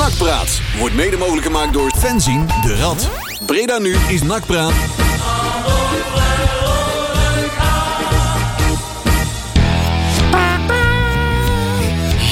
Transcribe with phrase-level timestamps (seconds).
[0.00, 3.10] Nakpraat wordt mede mogelijk gemaakt door Fenzin de Rad.
[3.46, 4.72] Breda nu is Nakpraat.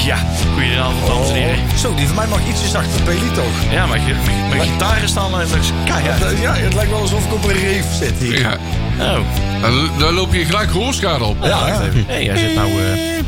[0.04, 0.16] Ja,
[0.54, 1.78] goedenavond dames en heren.
[1.78, 3.44] Zo, die van mij mag ietsje zachter, Peli toch?
[3.70, 6.38] Ja, mijn, mijn, mijn gitaren staan en dat is keihard.
[6.40, 8.38] Ja, het lijkt wel alsof ik op een reef zit hier.
[8.40, 8.56] Ja,
[9.00, 9.18] Oh,
[9.60, 11.36] dan, dan loop je gelijk gehoorschade op.
[11.42, 11.80] Ja, ja.
[12.06, 12.70] hey, hij zit nou...
[12.70, 13.24] eh,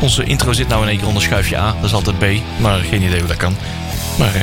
[0.00, 1.74] onze intro zit nou in één keer onder schuifje A.
[1.80, 2.24] Dat is altijd B.
[2.60, 3.56] Maar geen idee hoe dat kan.
[4.18, 4.40] Maar, eh,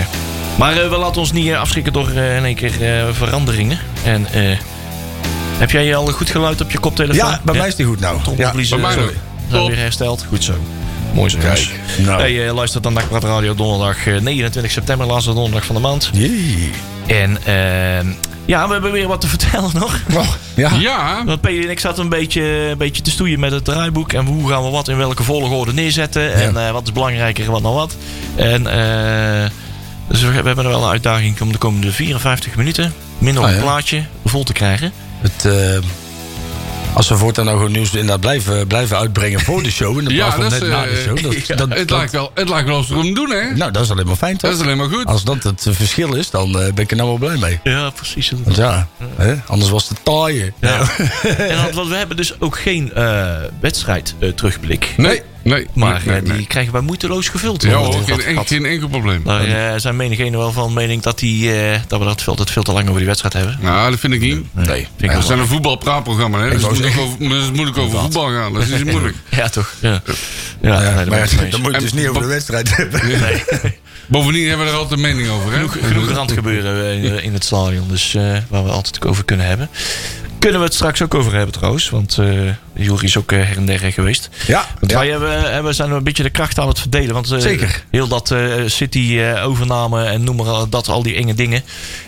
[0.57, 3.79] maar eh, we laten ons niet eh, afschrikken door eh, in één keer eh, veranderingen.
[4.03, 4.57] En eh,
[5.57, 7.29] heb jij al goed geluid op je koptelefoon?
[7.29, 8.15] Ja, bij mij is die goed nou.
[8.17, 8.21] Ja.
[8.23, 9.05] Trommelvliezen bij mij
[9.49, 10.25] zijn weer hersteld.
[10.27, 10.53] Goed zo.
[11.13, 11.37] Mooi zo.
[11.37, 11.69] jongens.
[11.97, 12.21] nou.
[12.21, 16.09] Hey, eh, luistert dan Nakpraat Radio donderdag eh, 29 september, laatste donderdag van de maand.
[16.13, 16.69] Jee.
[17.07, 18.07] En ehm,
[18.45, 19.99] ja, we hebben weer wat te vertellen nog.
[20.13, 20.71] Oh, ja.
[20.79, 24.13] Ja, Want Peli en ik zaten een beetje, een beetje te stoeien met het draaiboek.
[24.13, 26.33] En hoe gaan we wat in welke volgorde neerzetten.
[26.33, 27.95] En eh, wat is belangrijker en wat nou wat.
[28.35, 29.49] En eh,
[30.11, 32.93] dus we, we hebben er wel een uitdaging om de komende 54 minuten...
[33.17, 34.91] minder op Ah, een plaatje vol te krijgen.
[35.21, 35.77] Het, eh,
[36.93, 39.97] als we voortaan nou gewoon nieuws inderdaad blijven, blijven uitbrengen voor de show.
[39.97, 41.21] In de Ja, plaats van net is, na de eh, show.
[41.21, 43.55] Dat, dat, het, dat- lijkt wel, het lijkt wel of ze het doen, hè?
[43.55, 44.49] nou, dat is alleen maar fijn toch?
[44.49, 45.05] Dat is alleen maar goed.
[45.05, 47.59] Als dat het verschil is, dan eh, ben ik er nou wel blij mee.
[47.73, 48.31] Ja, precies.
[48.43, 50.53] Want ja, hè, anders was het taaien.
[50.59, 52.91] En want, we hebben dus ook geen
[53.59, 54.93] wedstrijd terugblik.
[54.97, 55.67] Nee, nee.
[55.73, 57.61] Maar nee, nee, die krijgen wij moeiteloos gevuld.
[57.63, 57.71] nee.
[57.71, 57.93] Ja hoor.
[58.05, 59.21] geen, en- geen enkel probleem.
[59.23, 62.51] Daar eh, zijn menigenen wel van mening dat, die, eh, dat we dat veel, dat
[62.51, 63.57] veel te lang over die wedstrijd hebben.
[63.61, 64.45] Nou, dat vind ik niet.
[64.53, 64.65] Nee.
[64.65, 66.49] Vind ik We wel zijn een voetbalpraatprogramma, hè?
[66.49, 68.53] Dus moet, zeggen- over, dus moet over voetbal gaan.
[68.53, 69.15] Dat is niet moeilijk.
[69.29, 69.73] Ja, toch?
[69.79, 70.01] Ja,
[70.61, 73.07] ja, nee, maar dan moet je het dus En- niet over de wedstrijd hebben.
[73.07, 73.43] Nee,
[74.07, 75.55] Bovendien hebben we er altijd een mening over, hè?
[75.57, 79.45] genoeg, genoeg randgebeuren eh, in, in het stadion, dus eh, waar we altijd over kunnen
[79.45, 79.69] hebben.
[80.41, 82.27] Kunnen we het straks ook over hebben trouwens, want eh
[82.73, 84.29] Jury is ook eh, her en der geweest.
[84.47, 84.97] Ja, Want ja.
[84.97, 87.13] wij hebben, hebben, zijn een beetje de kracht aan het verdelen.
[87.13, 87.83] Want eh, Zeker.
[87.91, 91.63] heel dat eh, City-overname en noem maar dat, al die enge dingen.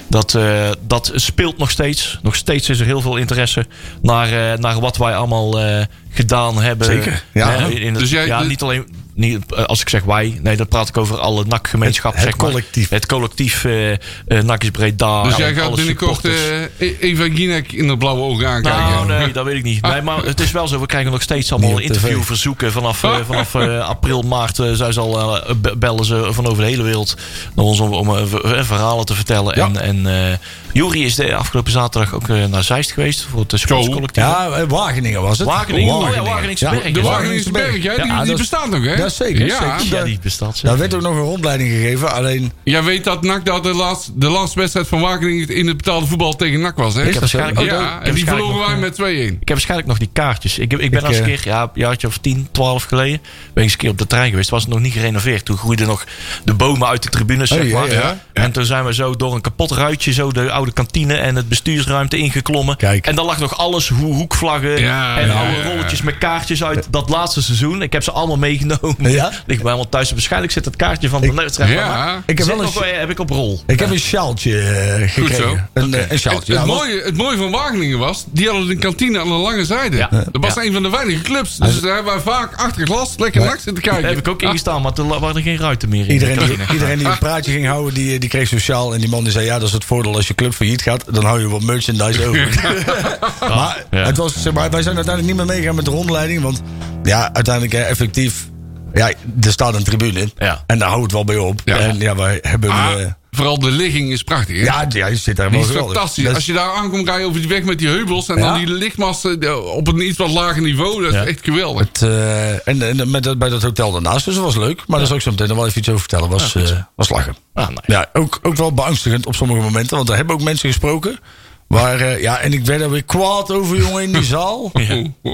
[0.07, 2.19] Dat, eh, dat speelt nog steeds.
[2.21, 3.65] Nog steeds is er heel veel interesse
[4.01, 6.87] naar, eh, naar wat wij allemaal eh, gedaan hebben.
[6.87, 7.53] Zeker, ja.
[7.65, 8.87] In het, Dus jij- ja, niet alleen.
[9.15, 12.11] Niet, eh, als ik zeg wij, nee, dan praat ik over alle NAC-gemeenschap.
[12.13, 12.49] Het- het zeg maar.
[12.49, 12.89] collectief.
[12.89, 13.97] Het collectief eh eh
[14.43, 15.23] NAC is Breda.
[15.23, 18.81] Dus jij gaat binnenkort eh, E- Eva Ginek in de blauwe ogen aankijken.
[18.81, 19.81] Nou, nee, dat weet ik niet.
[19.81, 20.79] Nee, maar het is wel zo.
[20.79, 22.71] We krijgen nog steeds allemaal interviewverzoeken.
[22.71, 26.63] Vanaf, eh, vanaf eh, april, maart uh, zij zal eh, be- bellen ze van over
[26.63, 27.15] de hele wereld
[27.55, 29.55] naar ons om, om ver- verhalen te vertellen.
[29.57, 29.65] Ja.
[29.65, 30.37] En, en eh
[30.73, 34.23] Jury is de afgelopen zaterdag ook eh, naar Zeist geweest voor het sportscollectief.
[34.23, 35.47] Ja, eh, Wageningen was het.
[35.47, 35.93] Wageningen.
[35.93, 36.83] Oh ja, Wageningse Berg.
[36.83, 37.71] De Ja, Wageningse Berg?
[37.73, 38.95] Die, Ja, die dat bestaat nog, hè?
[38.95, 39.79] dat is zeker, Ja.
[39.79, 39.97] zeker.
[39.97, 40.61] Ja, die bestaat.
[40.61, 42.13] Daar werd ook nog een rondleiding gegeven.
[42.13, 45.77] Alleen, Jij weet dat NAC dat de laatste, de laatste wedstrijd van Wageningen in het
[45.77, 47.03] betaalde voetbal tegen NAC was, hè?
[47.03, 47.19] Dat zo?
[47.19, 49.05] waarschijnlijk ook- ik Ja, heb en die verloren wij met 2-1.
[49.33, 50.57] Ik heb waarschijnlijk nog die kaartjes.
[50.59, 53.19] Ik, ik ben Ik, als een eh, keer, ja, een jaartje of 10, 12 geleden,
[53.21, 54.49] ben ik eens een keer op de trein geweest.
[54.49, 55.45] Was het nog niet gerenoveerd.
[55.45, 56.05] Toen groeiden nog
[56.43, 57.91] de bomen uit de tribunes, zeg ja, maar.
[57.91, 58.17] ja.
[58.33, 61.49] En toen zijn we zo door een kapot ruitje, zo de oude kantine en het
[61.49, 62.77] bestuursruimte ingeklommen.
[62.77, 63.07] Kijk.
[63.07, 66.87] En daar lag nog alles, hoe hoekvlaggen Ja, en ja, oude rolletjes met kaartjes uit
[66.89, 67.81] dat laatste seizoen.
[67.81, 69.11] Ik heb ze allemaal meegenomen.
[69.11, 69.31] Ja?
[69.45, 70.11] Ligt bij allemaal thuis.
[70.11, 71.69] Waarschijnlijk zit het kaartje van de wedstrijd.
[71.71, 72.21] Ja.
[72.25, 73.61] Ik heb wel een nog heb ik op rol.
[73.67, 75.33] ik heb een sjaaltje eh, Goed zo.
[75.35, 75.69] gekregen.
[75.73, 76.57] Een, eh, een Het, sjaaltje.
[76.57, 79.97] het, mooie, het mooie van Wageningen was, die hadden een kantine aan de lange zijde.
[79.97, 80.09] Ja.
[80.09, 80.63] Dat was Ja.
[80.63, 81.57] een van de weinige clubs.
[81.57, 83.47] Dus daar hebben wij vaak achter glas lekker Ja.
[83.47, 84.01] NAC zitten kijken.
[84.01, 86.11] Daar heb ik ook ingestaan, maar er waren geen ruiten meer in.
[86.11, 86.73] Iedereen de die, kantine.
[86.73, 88.93] iedereen die een praatje ging houden, die, die kreeg sociaal.
[88.93, 91.03] En die man die zei, ja, dat is het voordeel als je club failliet gaat.
[91.13, 92.49] Dan hou je wat merchandise over.
[93.55, 94.05] maar, Ja.
[94.05, 96.41] het was, zeg maar wij zijn uiteindelijk niet meer meegegaan met de rondleiding.
[96.41, 96.61] Want
[97.03, 98.47] ja, uiteindelijk eh, effectief...
[98.93, 99.07] Ja,
[99.41, 100.29] er staat een tribune.
[100.37, 100.63] Ja.
[100.67, 101.61] En daar houdt het wel bij op.
[101.65, 102.69] En ja, wij hebben...
[102.69, 104.63] Ah, eh, vooral de ligging is prachtig, hè?
[104.63, 106.23] ja, ja, je zit daar wel is fantastisch.
[106.23, 108.27] Dat is- Als je daar aankomt, ga je over die weg met die heubels.
[108.29, 108.41] En Ja.
[108.49, 111.01] dan die lichtmasten eh, op een iets wat lager niveau.
[111.01, 111.25] Dat is Ja.
[111.25, 111.87] echt geweldig.
[111.87, 114.25] Het, eh, en en met, dat- bij dat hotel daarnaast.
[114.25, 114.83] Dus dat was leuk.
[114.87, 116.29] Maar daar zal ik zo meteen nog wel even iets over vertellen.
[116.29, 116.63] Was, eh,
[116.95, 117.35] was lachen.
[117.53, 117.77] Ah, nee.
[117.85, 119.97] Ja, ook, ook wel beangstigend op sommige momenten.
[119.97, 121.19] Want er hebben ook mensen gesproken.
[121.67, 124.71] Waar, ja, en ik werd er weer kwaad over, jongen, in die zaal.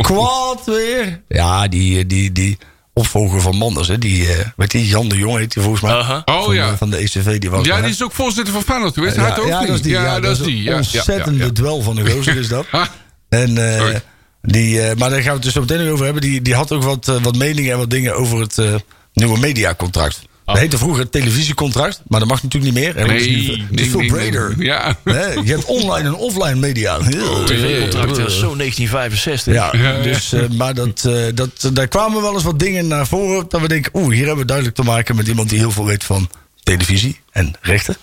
[0.01, 1.21] Kwaad weer.
[1.27, 2.57] Ja, die, die, die
[2.99, 5.93] opvolger van Manders, hè, die, eh weet die, Jan de Jong heet die volgens mij.
[6.25, 6.71] Oh van, ja.
[6.71, 9.15] de- van de ECV, die was Ja, die is ook voorzitter van Feyenoord geweest.
[9.15, 9.67] ja, Hij toch ja, niet?
[9.67, 9.91] dat is die.
[9.91, 10.55] Ja, dat is die.
[10.57, 11.51] een Ja, ja, ontzettende ja, ja.
[11.51, 12.65] dwel van de gozer is dat.
[12.71, 12.89] Ha,
[13.29, 13.95] En, eh,
[14.41, 16.21] die, eh, maar daar gaan we het dus zo meteen nog over hebben.
[16.21, 18.73] Die, die had ook wat, eh, wat meningen en wat dingen over het eh,
[19.13, 20.21] nieuwe mediacontract.
[20.53, 23.07] Dat heette vroeger het televisiecontract, maar dat mag natuurlijk niet meer.
[23.07, 24.53] Nee, het is veel nee, nee, breder.
[24.57, 24.67] nee.
[24.67, 24.97] Ja.
[25.03, 26.97] Hè, je hebt online en offline media.
[27.45, 29.53] TV-contract is zo 1965.
[29.53, 30.01] Ja, Ja.
[30.01, 33.45] dus, eh, maar dat, eh, dat, daar kwamen wel eens wat dingen naar voren.
[33.49, 35.85] Dat we denken, oeh, hier hebben we duidelijk te maken met iemand die heel veel
[35.85, 36.29] weet van
[36.63, 37.97] televisie en rechten.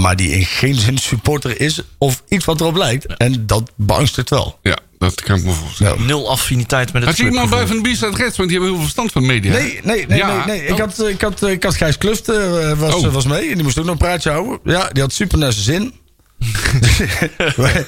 [0.00, 3.06] Maar die in geen zin supporter is of iets wat erop lijkt.
[3.16, 4.58] En dat beangstigt wel.
[4.62, 6.06] Ja, dat kan ik me voorstellen.
[6.06, 8.36] Nul affiniteit met het Had je iemand bij van de B-side Reds?
[8.36, 9.52] Want die hebben heel veel verstand van media.
[9.52, 10.44] Nee, nee, nee, Ja.
[10.46, 10.66] nee, nee.
[10.66, 13.12] Ik, had, ik, had, ik had Gijs Kluft eh, was, Oh.
[13.12, 14.58] was mee en die moest ook nog een praatje houden.
[14.64, 15.94] Ja, die had super naar zijn zin.
[17.56, 17.86] wij,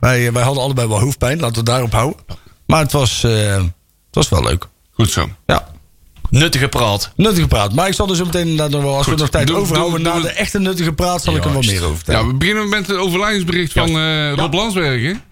[0.00, 2.20] wij, wij hadden allebei wel hoofdpijn, laten we het daarop houden.
[2.66, 3.64] Maar het was, eh, het
[4.10, 4.66] was wel leuk.
[4.92, 5.28] Goed zo.
[5.46, 5.68] Ja,
[6.30, 7.12] Nuttige praat.
[7.16, 7.74] nuttige praat.
[7.74, 9.14] Maar ik zal zo meteen inderdaad nog wel, als Goed.
[9.14, 11.52] we nog tijd Doe- overhouden doe- na doe- de echte nuttige praat, zal ik er
[11.52, 12.26] wel meer over Ja, vertellen.
[12.26, 15.22] we beginnen met het overlijdensbericht van eh, Rob Landsbergen.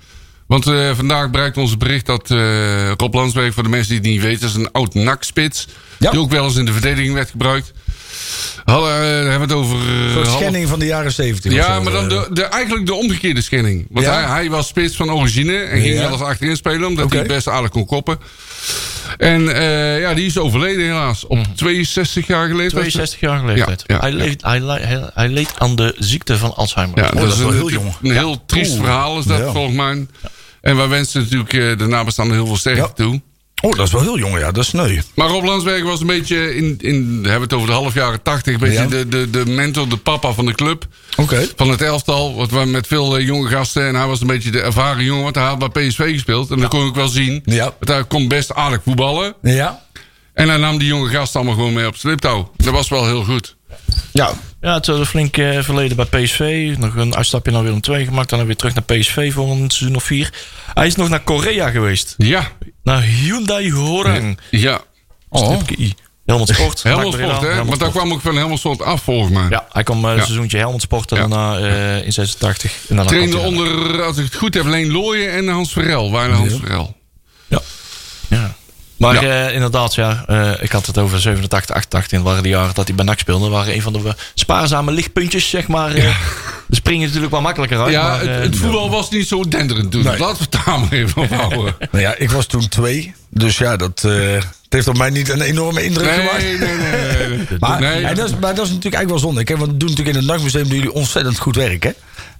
[0.48, 4.10] Want eh, vandaag bereikt ons bericht dat eh, Rob Landsberg, voor de mensen die het
[4.10, 5.66] niet weten, is een oud nakspits.
[5.98, 6.10] Ja.
[6.10, 7.72] Die ook wel eens in de verdediging werd gebruikt.
[8.64, 9.00] Hadden, eh,
[9.30, 9.76] hebben we het over.
[9.76, 11.52] eh, Een half- schenning van de jaren zeventig.
[11.52, 13.86] Ja, maar dan de, de, eigenlijk de omgekeerde schenning.
[13.90, 14.12] Want Ja.
[14.12, 16.00] hij, hij was spits van origine en ging Ja.
[16.00, 17.16] wel eens achterin spelen, omdat Oké.
[17.16, 18.18] hij best aardig kon koppen.
[19.18, 21.26] En eh, ja, die is overleden helaas.
[21.26, 22.70] Op 62 jaar geleden.
[22.70, 23.56] 62 jaar.
[23.56, 24.16] Ja, ja, hij, ja.
[24.16, 26.98] leed, hij, le- hij, hij leed aan de ziekte van Alzheimer.
[26.98, 27.92] Ja, dat is wel een, heel jong.
[28.02, 29.52] Een heel triest verhaal is dat Ja.
[29.52, 30.06] volgens mij.
[30.60, 32.88] En wij wensen natuurlijk eh, de nabestaanden heel veel sterkte Ja.
[33.04, 33.20] toe.
[33.62, 34.52] Oh, dat is wel heel jong, ja.
[34.52, 35.00] Dat is sneu.
[35.14, 38.22] Maar Rob Landsberg was een beetje, in, in, we hebben het over de half jaren
[38.22, 38.86] tachtig, een beetje Ja.
[38.86, 40.86] de, de, de mentor, de papa van de club.
[41.16, 41.46] Oké.
[41.56, 43.86] Van het elftal, wat we met veel eh, jonge gasten.
[43.86, 46.50] En hij was een beetje de ervaren jongen, want hij had bij PSV gespeeld.
[46.50, 47.42] En dat kon ik wel zien.
[47.44, 47.64] Ja.
[47.64, 49.34] Want hij kon best aardig voetballen.
[49.42, 49.82] Ja.
[50.34, 52.50] En hij nam die jonge gasten allemaal gewoon mee op sliptouw.
[52.56, 53.56] Dat was wel heel goed.
[54.12, 54.32] Ja.
[54.60, 56.74] Ja, het was een flink eh, verleden bij PSV.
[56.78, 58.28] Nog een uitstapje naar Willem II gemaakt.
[58.30, 60.32] Dan weer terug naar PSV voor een seizoen of vier.
[60.74, 62.14] Hij is nog naar Korea geweest.
[62.16, 62.48] Ja,
[62.82, 64.38] Naar Hyundai Horang.
[64.50, 64.80] ja.
[65.32, 65.94] Stripke I.
[66.26, 66.82] Helmond Sport.
[66.92, 67.64] Helmond Sport, hè?
[67.64, 69.46] Maar daar kwam ook van Helmond Sport af, volgens mij.
[69.50, 70.22] Ja, hij kwam eh, een Ja.
[70.24, 71.26] seizoentje Helmond Sport en Ja.
[71.28, 72.72] daarna eh, in 86.
[72.88, 76.10] En daarna Trainde onder, als ik het goed heb, Leen Looyen en Hans Verrel.
[76.10, 76.96] Waren Hans Verrel.
[77.46, 77.60] Ja.
[78.28, 78.56] ja.
[78.98, 79.46] Maar Ja.
[79.46, 82.18] eh, inderdaad, ja, eh, ik had het over 87, 88.
[82.18, 83.42] En waren de jaren dat hij bij NAC speelde.
[83.44, 85.94] Dat waren een van de spaarzame lichtpuntjes, zeg maar.
[85.94, 86.16] eh.
[86.66, 87.90] We springen natuurlijk wel makkelijker uit.
[87.92, 90.02] Ja, maar, het, eh, het voetbal was niet zo denderend toen.
[90.04, 90.18] Nee.
[90.18, 91.74] Laten we het daar maar even op houden.
[91.90, 93.14] Nou ja, ik was toen twee.
[93.30, 96.42] Dus ja, dat eh, het heeft op mij niet een enorme indruk gemaakt.
[96.42, 97.26] Nee, nee, nee.
[97.28, 97.46] nee, nee.
[97.60, 98.04] Maar, Nee.
[98.04, 99.44] en dat is, maar dat is natuurlijk eigenlijk wel zonde.
[99.44, 101.82] Kijk, want we doen natuurlijk in het Nachtmuseum doen jullie ontzettend goed werk.
[101.82, 101.90] Hè?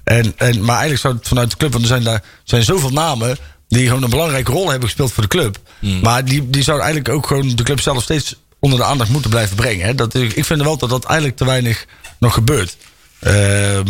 [0.05, 2.91] En, en, maar eigenlijk zou het vanuit de club, want er zijn daar zijn zoveel
[2.91, 3.37] namen
[3.69, 5.59] die gewoon een belangrijke rol hebben gespeeld voor de club.
[6.03, 9.31] Maar die, die zouden eigenlijk ook gewoon de club zelf steeds onder de aandacht moeten
[9.31, 9.87] blijven brengen.
[9.87, 9.95] Hè?
[9.95, 11.85] Dat, ik vind wel dat dat eigenlijk te weinig
[12.19, 12.77] nog gebeurt.
[13.21, 13.85] Ehm,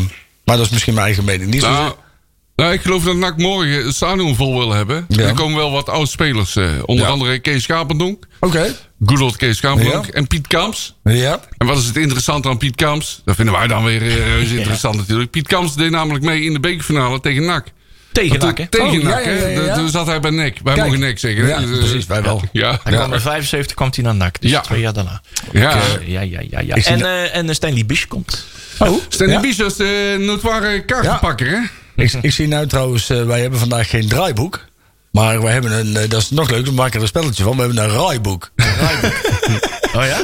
[0.45, 1.51] maar dat is misschien mijn eigen mening.
[1.51, 1.93] Niet Nou,
[2.57, 5.05] nou, ik geloof dat NAC morgen het stadion vol wil hebben.
[5.09, 5.23] Ja.
[5.23, 6.57] Er komen wel wat oud-spelers.
[6.57, 7.11] eh, onder Ja.
[7.11, 8.27] andere Kees Schapendonk.
[8.41, 8.77] Oké.
[9.07, 10.07] Good old Kees Schapendonk.
[10.07, 10.13] Ja.
[10.13, 10.95] En Piet Kamps.
[11.05, 11.41] Ja.
[11.59, 13.23] En wat is het interessante aan Piet Kamps?
[13.25, 13.99] Dat vinden wij dan weer
[14.35, 15.31] reuze interessant natuurlijk.
[15.31, 17.67] Piet Kamps deed namelijk mee in de bekerfinale tegen NAC.
[18.13, 18.69] Tegen NAC, toen- hè?
[18.71, 19.47] Tegen Oh, ja, NAC, ja, hè?
[19.49, 19.75] ja, ja.
[19.75, 20.59] Toen zat hij bij NEC.
[20.65, 20.87] Wij Kijk.
[20.87, 21.47] mogen NEC zeggen.
[21.47, 22.43] Ja, Dus, eh, precies, wij wel.
[22.53, 24.41] Ja, Hij kwam in 75 kwam hij naar NAC.
[24.41, 24.61] Dus Ja.
[24.61, 25.21] twee jaar daarna.
[25.53, 25.77] ja.
[26.07, 26.61] Ja, ja, ja.
[26.61, 26.75] ja.
[26.75, 28.47] En, eh, en eh, Stanley Bish komt.
[28.79, 29.41] Oh, Stanley ja.
[29.41, 31.59] Bies was de notoire kaartenpakker, hè?
[32.03, 34.65] Ik, ik zie nou trouwens, eh, wij hebben vandaag geen draaiboek.
[35.11, 37.57] Maar wij hebben een, dat is nog leuk, we maken er een spelletje van.
[37.57, 38.51] We hebben een raaiboek.
[39.95, 40.23] Oh ja?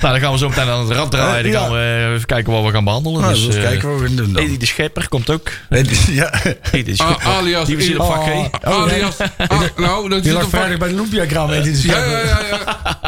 [0.00, 1.42] Nou, dan gaan we zo meteen aan het rad draaien.
[1.42, 1.60] Dan Ja.
[1.60, 3.20] gaan we even kijken wat we gaan behandelen.
[3.20, 4.42] Nou, dus, dus eh, kijken wat we gaan doen dan.
[4.42, 5.50] Edi de Schepper komt ook.
[6.10, 6.32] Ja.
[6.72, 7.28] Edi de Ah, Schepper.
[7.28, 8.28] alias- Die we zien op vak G.
[8.66, 8.82] Oh.
[8.82, 9.16] alias,
[9.48, 11.50] ah, nou, dat Die zit vrijdag bij de Lumpia-kraam.
[11.52, 12.38] Ja, ja, ja, ja.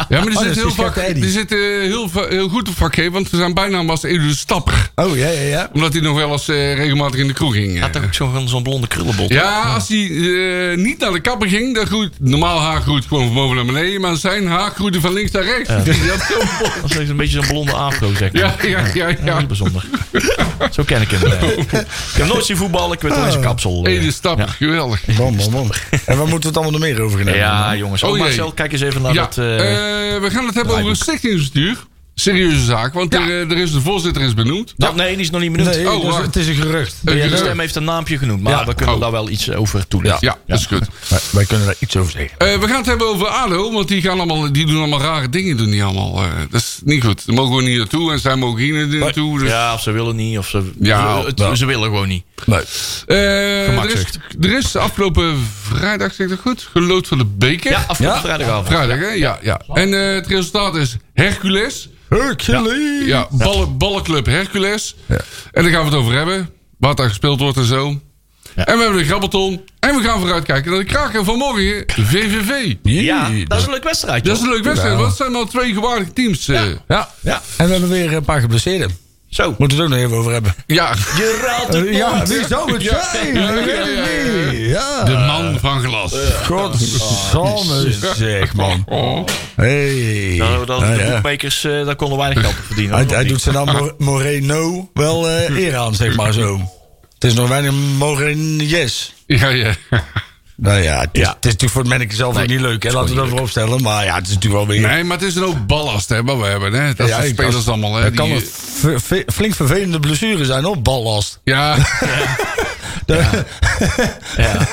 [0.09, 2.77] ja maar die Oh, zit, heel, die vak, zit eh, heel, va- heel goed op
[2.77, 4.91] vak G, want zijn bijnaam was Edu de Stapper.
[4.95, 5.69] Oh, ja, ja, ja.
[5.73, 7.75] Omdat hij nog wel eens eh, regelmatig in de kroeg ging.
[7.77, 7.83] eh.
[7.83, 9.33] Had toch ook zo'n zo'n blonde krullenbol.
[9.33, 12.15] Ja, als hij eh, niet naar de kapper ging, dan groeit...
[12.19, 15.43] Normaal haar groeit gewoon van boven naar beneden, maar zijn haar groeide van links naar
[15.45, 15.85] rechts.
[15.85, 16.49] Die had zo'n
[16.83, 18.43] Dat is een beetje zo'n blonde afro, zeg maar.
[18.43, 19.37] Ja, ja, ja, Ja, ja.
[19.39, 19.85] heel bijzonder.
[20.71, 21.33] Zo ken ik hem.
[21.33, 21.59] eh.
[21.59, 21.71] Ik
[22.17, 23.85] heb nooit zien voetballen, ik weet alleen zijn kapsel.
[23.85, 24.03] eh.
[24.03, 25.01] De Stapper, geweldig.
[25.17, 25.71] Bom, bom, bom.
[26.07, 27.45] En waar moeten we het allemaal nog meer over gaan hebben?
[27.45, 28.03] Ja, jongens.
[28.03, 28.25] Oh, Oh, jee.
[28.27, 29.39] Marcel, kijk eens even naar Ja, dat...
[29.39, 31.77] eh, eh, we gaan het hebben over een stichtingsbestuur.
[32.21, 34.75] Serieuze zaak, want er, eh, er is de voorzitter is benoemd.
[34.95, 35.75] nee, die is nog niet benoemd.
[35.77, 36.97] Nee, Oh, dus het is een gerucht.
[37.03, 38.65] De stem heeft een naampje genoemd, maar Ja.
[38.67, 39.01] we kunnen Oh.
[39.01, 40.27] daar wel iets over toelichten.
[40.29, 40.87] Ja, dat is goed.
[41.09, 42.39] Wij, wij kunnen daar iets over zeggen.
[42.39, 45.29] Eh, we gaan het hebben over ADO, want die, gaan allemaal, die doen allemaal rare
[45.29, 45.57] dingen.
[45.57, 46.23] Doen die allemaal.
[46.23, 47.27] eh, dat is niet goed.
[47.27, 49.39] Daar mogen we niet naartoe en zij mogen hier niet naartoe.
[49.39, 52.25] Dus, Ja, of ze willen niet, of ze, Ja, ze, willen gewoon niet.
[52.47, 52.61] Nee.
[53.07, 54.05] Eh, er, is,
[54.41, 57.71] er is afgelopen vrijdag, zeg ik dat goed, gelood voor de beker.
[57.71, 58.23] Ja, afgelopen Ja?
[58.23, 58.67] vrijdagavond.
[58.67, 59.07] Vrijdag, hè?
[59.09, 59.61] Ja, ja.
[59.75, 61.89] En eh, het resultaat is Hercules.
[62.09, 63.07] Hercules!
[63.07, 64.95] Ja, ballen, ballenclub Hercules.
[65.53, 66.51] En daar gaan we het over hebben.
[66.79, 68.01] Wat daar gespeeld wordt en zo.
[68.57, 68.65] Ja.
[68.67, 69.61] En we hebben de grabbelton.
[69.81, 71.85] En we gaan vooruitkijken naar de kraker van morgen.
[71.87, 72.75] VVV.
[72.83, 74.25] Ja, dat is een leuk wedstrijd.
[74.25, 76.49] Dat is een leuk wedstrijd, want het zijn al twee gewaardige teams.
[76.49, 76.63] eh.
[76.89, 77.11] Ja.
[77.21, 77.43] Ja.
[77.57, 78.97] En we hebben weer een paar geblesseerden.
[79.31, 79.55] Zo.
[79.59, 80.55] Moeten we het ook nog even over hebben.
[80.67, 83.09] Ja, Je raadt het Eh, ja, wie zou het Ja.
[83.13, 83.35] zijn?
[83.35, 84.51] Ja, Ik weet ja, het ja, ja.
[84.51, 84.67] niet.
[84.69, 85.05] Ja.
[85.05, 86.15] de man van glas.
[86.47, 88.83] Godsamme zeg, man.
[88.87, 89.27] Oh.
[89.57, 90.35] Hey.
[90.39, 91.11] Nou, dat, Ja, de ja.
[91.11, 93.09] boekmakers eh, daar konden weinig geld op verdienen.
[93.09, 96.61] Hij, doet zijn naam Mor- Moreno wel eh, eer aan, zeg maar zo.
[97.15, 99.15] Het is nog weinig Morenies.
[99.27, 99.73] Ja, ja.
[100.61, 101.27] Nou ja, het is, Ja.
[101.29, 102.83] het is natuurlijk voor het manneke zelf Nee, ook niet leuk.
[102.83, 102.91] Hè?
[102.91, 103.83] Laten we dat voorop stellen.
[103.83, 104.89] Maar ja, het is natuurlijk wel weer...
[104.89, 106.73] Nee, maar het is een ook ballast hè, wat we hebben.
[106.73, 106.95] Hè.
[106.95, 107.95] Dat Ja, spelers als- allemaal.
[107.95, 110.83] Hè, Het kan die- een ver- ver- flink vervelende blessure zijn, hoor.
[110.83, 111.41] Ballast.
[111.45, 111.77] ja,
[114.37, 114.69] Ja.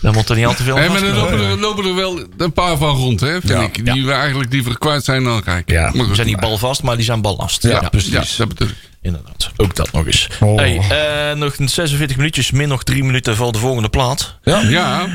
[0.00, 1.94] Daar moet er niet al te veel Hè, maar er vastgelopen lopen er, lopen er
[1.94, 3.60] wel een paar van rond, hè, vind Ja.
[3.60, 3.92] ik.
[3.92, 5.70] Die we eigenlijk liever kwijt zijn dan kijk.
[5.70, 5.82] Ja.
[5.82, 6.06] Maar goed.
[6.08, 7.62] Ze zijn niet balvast, maar die zijn ballast.
[7.62, 8.10] Ja, Ja, precies.
[8.12, 8.74] Ja, dat bedoel ik.
[9.02, 9.50] Inderdaad.
[9.56, 10.28] Ook dat nog eens.
[10.40, 10.56] Oh.
[10.56, 10.78] Hey,
[11.30, 14.36] eh, nog 46 minuutjes, min nog 3 minuten voor de volgende plaat.
[14.42, 14.60] Ja.
[14.60, 15.06] Ja.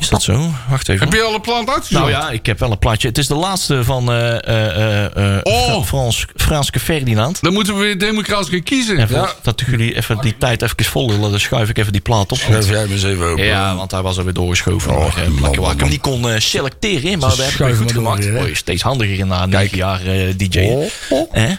[0.00, 0.50] Is dat zo?
[0.70, 1.04] Wacht even.
[1.04, 2.04] Heb je al een plant uitgezocht?
[2.04, 3.08] Nou ja, ik heb wel een plaatje.
[3.08, 5.84] Het is de laatste van eh eh eh, eh, Oh.
[5.84, 7.42] Frans, Franske Ferdinand.
[7.42, 8.98] Dan moeten we weer democratisch gaan kiezen.
[8.98, 12.00] En voor dat jullie even die tijd even vol lullen, dan schuif ik even die
[12.00, 12.38] plaat op.
[12.38, 13.44] Schrijf jij hem eens even open.
[13.44, 14.96] Ja, want hij was alweer doorgeschoven.
[14.96, 17.18] Oh, maar, man, waar ik hem niet kon selecteren.
[17.18, 18.24] Maar we hebben het goed gemaakt.
[18.24, 20.00] weer, je steeds handiger na negen jaar
[20.36, 20.58] DJ.
[20.58, 21.50] Oh, oh.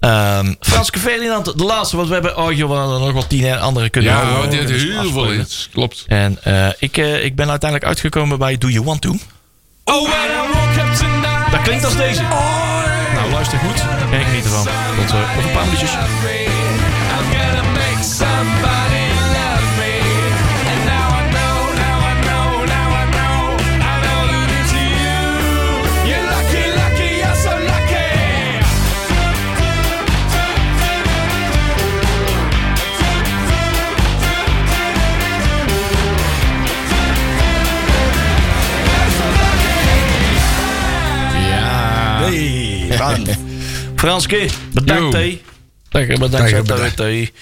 [0.00, 0.08] Hè?
[0.08, 1.96] Ehm, Franske Ferdinand, de laatste.
[1.96, 4.58] Want we hebben oh, joh, we hadden nog wel tien en andere kunnen Ja, houden.
[4.58, 5.68] Kunnen heel veel hits.
[5.72, 6.04] Klopt.
[6.06, 9.14] En eh, ik, eh, ik ben uiteindelijk uitgekomen bij Do You Want To.
[9.84, 10.10] Oh.
[11.50, 12.22] Dat klinkt als deze.
[13.14, 13.80] Nou, luister goed.
[14.12, 14.64] En geniet ervan.
[14.96, 15.90] Tot eh, over een paar minuutjes.
[43.96, 45.10] Franske, bedankt Yo.
[45.10, 45.42] thee.
[45.88, 46.96] Dag, bedankt voor bedankt.
[46.96, 47.32] thee.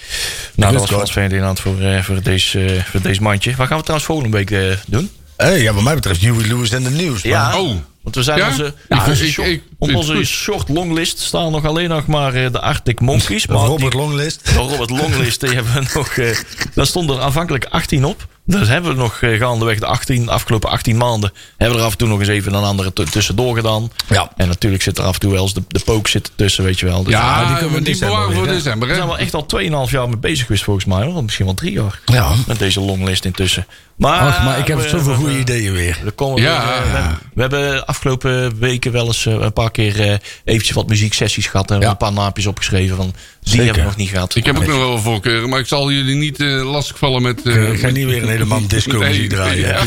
[0.55, 3.55] Nou, dat was Frans Ferdinand voor, eh, voor, deze, eh, voor deze mandje.
[3.55, 5.09] Wat gaan we trouwens volgende week eh, doen?
[5.37, 7.21] Hey, ja, wat mij betreft, Huey Lewis en de nieuws.
[7.21, 7.59] Ja.
[7.59, 7.75] Oh.
[8.01, 8.47] Want we zijn Ja?
[8.47, 12.99] onze, Ja, ik op onze short longlist staan nog alleen nog maar eh, de Arctic
[12.99, 13.47] Monkeys.
[13.47, 14.45] Maar Robert die- Longlist.
[14.45, 16.07] de Robert Longlist, die hebben we nog.
[16.07, 16.37] eh
[16.73, 18.27] daar stonden er aanvankelijk 18 op.
[18.45, 21.31] Dus hebben we nog eh, gaandeweg de 18, de afgelopen 18 maanden.
[21.57, 23.91] Hebben we er af en toe nog eens even een andere tussendoor gedaan.
[24.09, 24.31] Ja.
[24.35, 26.79] En natuurlijk zit er af en toe wel eens de, de poke zit tussen, weet
[26.79, 27.03] je wel.
[27.03, 28.87] Dus Ja, die die, komen in december bewaren voor december.
[28.87, 28.99] we Hè?
[28.99, 29.45] zijn wel echt al
[29.87, 31.03] 2,5 jaar mee bezig geweest volgens mij.
[31.05, 31.23] Hoor.
[31.23, 31.99] Misschien wel drie jaar.
[32.05, 32.31] Ja.
[32.47, 33.67] Met deze longlist intussen.
[33.95, 35.99] Maar, Ach, maar ik heb we- zoveel we- goede we- ideeën weer.
[36.05, 36.63] er komen Ja.
[36.63, 40.13] weer, eh, we, hebben- we hebben afgelopen weken wel eens eh, een paar keer eh,
[40.43, 41.71] eventjes wat muzieksessies gehad.
[41.71, 41.89] En Ja.
[41.89, 42.95] een paar naapjes opgeschreven.
[42.95, 43.05] Van,
[43.39, 43.65] die Zeker.
[43.65, 44.35] hebben we nog niet gehad.
[44.35, 47.41] Ik heb ook nog wel voorkeuren, maar ik zal jullie niet eh lastigvallen met...
[47.45, 49.67] eh, Ik ga niet weer een hele man disco muziek Nee, draaien.
[49.67, 49.83] ja.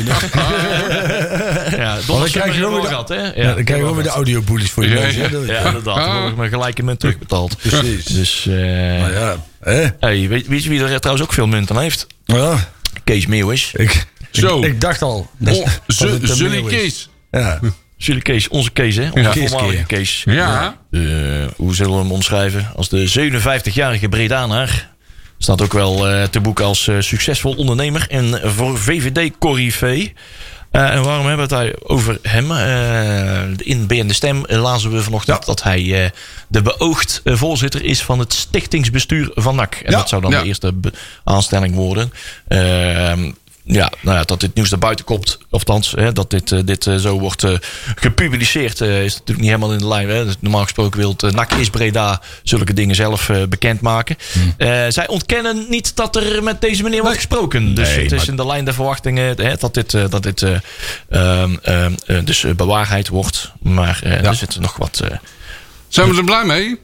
[1.77, 3.33] Ja, dan krijg je gewoon weer de- gehad, hè?
[3.43, 5.15] Ja, dan krijg je wel weer de audiobullies voor je Ja, neus.
[5.15, 5.23] hè?
[5.23, 5.65] ja.
[5.67, 5.97] Inderdaad.
[5.97, 7.57] Dan word ik mijn gelijke munt terugbetaald.
[7.57, 8.05] Precies.
[8.05, 8.55] Dus, eh
[9.01, 9.87] Maar ja, hè?
[10.01, 12.07] hey, weet, weet je wie er trouwens ook veel munt aan heeft?
[12.25, 12.69] Ja,
[13.05, 13.71] Kees Meeuwis.
[13.75, 14.59] ik, Zo.
[14.59, 15.31] ik, ik dacht al.
[15.39, 15.65] dat- Oh,
[15.99, 16.63] dat een Zully.
[16.63, 17.09] Kees.
[17.31, 17.61] Ja.
[18.07, 19.11] Jullie Kees, onze Kees, hè?
[19.11, 19.85] Onze Kees voormalige.
[19.85, 20.23] Kees.
[20.25, 20.77] Ja.
[20.91, 21.01] Eh,
[21.57, 22.71] hoe zullen we hem omschrijven?
[22.77, 24.91] Als de 57-jarige Bredanaar.
[25.39, 30.13] Staat ook wel eh, te boek als eh, succesvol ondernemer en voor VVD-corrivee.
[30.71, 32.51] Eh, en waarom hebben we het daar over hem?
[32.51, 36.13] Eh, in BN De Stem lazen we vanochtend dat hij
[36.49, 39.75] de beoogd voorzitter is van het stichtingsbestuur van NAC.
[39.75, 39.99] En Ja.
[39.99, 40.41] dat zou dan Ja.
[40.41, 40.73] de eerste
[41.25, 42.13] aanstelling worden.
[43.65, 46.87] Ja, nou ja, dat dit nieuws naar buiten komt, althans, hè, dat dit, eh, dit
[46.87, 47.55] eh, zo wordt eh,
[47.95, 50.09] gepubliceerd, eh, is natuurlijk niet helemaal in de lijn.
[50.09, 50.25] Hè.
[50.25, 54.17] Dus normaal gesproken wil het, NAC is Breda zulke dingen zelf bekendmaken.
[54.57, 57.75] Eh, zij ontkennen niet dat er met deze meneer wordt gesproken.
[57.75, 60.43] Dus Nee, het is maar- in de lijn der verwachtingen hè, dat dit, dat dit
[60.43, 60.57] eh,
[61.09, 63.53] ehm, ehm, eh, dus bewaarheid wordt.
[63.63, 65.01] Maar eh, er zit nog wat...
[65.89, 66.79] Zijn we er blij mee?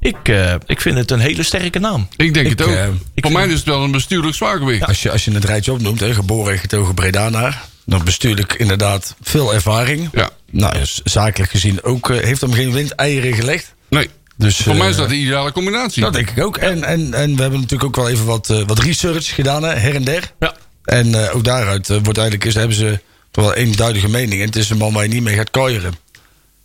[0.00, 2.08] Ik, eh, ik vind het een hele sterke naam.
[2.16, 2.68] Ik denk het ook.
[2.70, 4.86] eh, Voor mij is het wel een bestuurlijk zwaargewicht.
[4.86, 7.64] Als, je, als je het rijtje opnoemt, hè, geboren en getogen Bredanaar.
[7.84, 10.08] Dan bestuurlijk inderdaad veel ervaring.
[10.12, 10.30] Ja.
[10.50, 13.74] Nou, dus zakelijk gezien ook eh, heeft hem geen windeieren gelegd.
[13.88, 14.08] Nee.
[14.36, 16.02] Dus, Voor mij is dat de ideale combinatie.
[16.02, 16.56] Dat denk ik ook.
[16.56, 19.74] En, en, en we hebben natuurlijk ook wel even wat, eh, wat research gedaan, hè,
[19.74, 20.32] her en der.
[20.40, 20.54] Ja.
[20.84, 23.00] En eh, ook daaruit wordt eigenlijk, is, hebben ze
[23.30, 24.40] toch wel eenduidige mening.
[24.40, 25.92] En het is een man waar je niet mee gaat kooieren.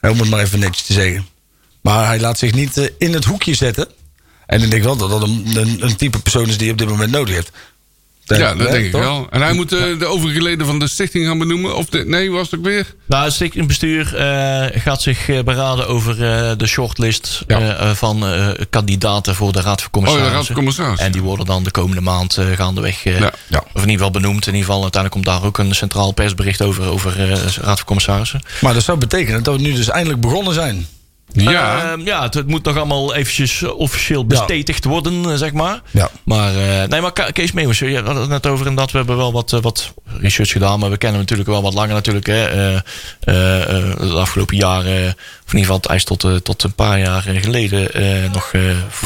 [0.01, 1.27] Om het maar even netjes te zeggen.
[1.83, 3.87] Maar hij laat zich niet eh, in het hoekje zetten.
[4.45, 6.77] En ik denk wel dat dat een, een, een type persoon is die je op
[6.77, 7.51] dit moment nodig hebt.
[8.23, 9.27] ja, dat Hè, denk ik wel.
[9.29, 11.75] En hij moet eh, de overige leden van de stichting gaan benoemen.
[11.75, 12.95] Of de, nee, was het ook weer?
[13.05, 17.95] Nou, het stichtingbestuur eh gaat zich beraden over eh, de shortlist Ja.
[17.95, 20.31] van eh, kandidaten voor de Raad van Oh Commissarissen.
[20.31, 21.05] de Raad van Commissarissen.
[21.05, 23.33] En die worden dan de komende maand eh, gaandeweg, Ja.
[23.47, 23.59] Ja.
[23.73, 24.47] of in ieder geval benoemd.
[24.47, 27.77] In ieder geval, uiteindelijk komt daar ook een centraal persbericht over, over eh, de Raad
[27.77, 28.41] van Commissarissen.
[28.61, 30.87] Maar dat zou betekenen dat we nu dus eindelijk begonnen zijn.
[31.33, 31.91] Ja.
[31.91, 35.81] Ehm, ja, het, het moet nog allemaal eventjes eh, officieel bestetigd worden, eh, zeg maar.
[35.91, 36.09] Ja.
[36.23, 39.31] Maar, eh, nee, maar Kees Meeuwis, je had het net over inderdaad, we hebben wel
[39.31, 42.25] wat, wat research gedaan, maar we kennen hem natuurlijk wel wat langer natuurlijk.
[42.25, 42.81] Hè.
[43.19, 45.07] De afgelopen jaren,
[45.45, 47.89] of in ieder geval hij is tot, tot een paar jaar geleden
[48.31, 48.51] nog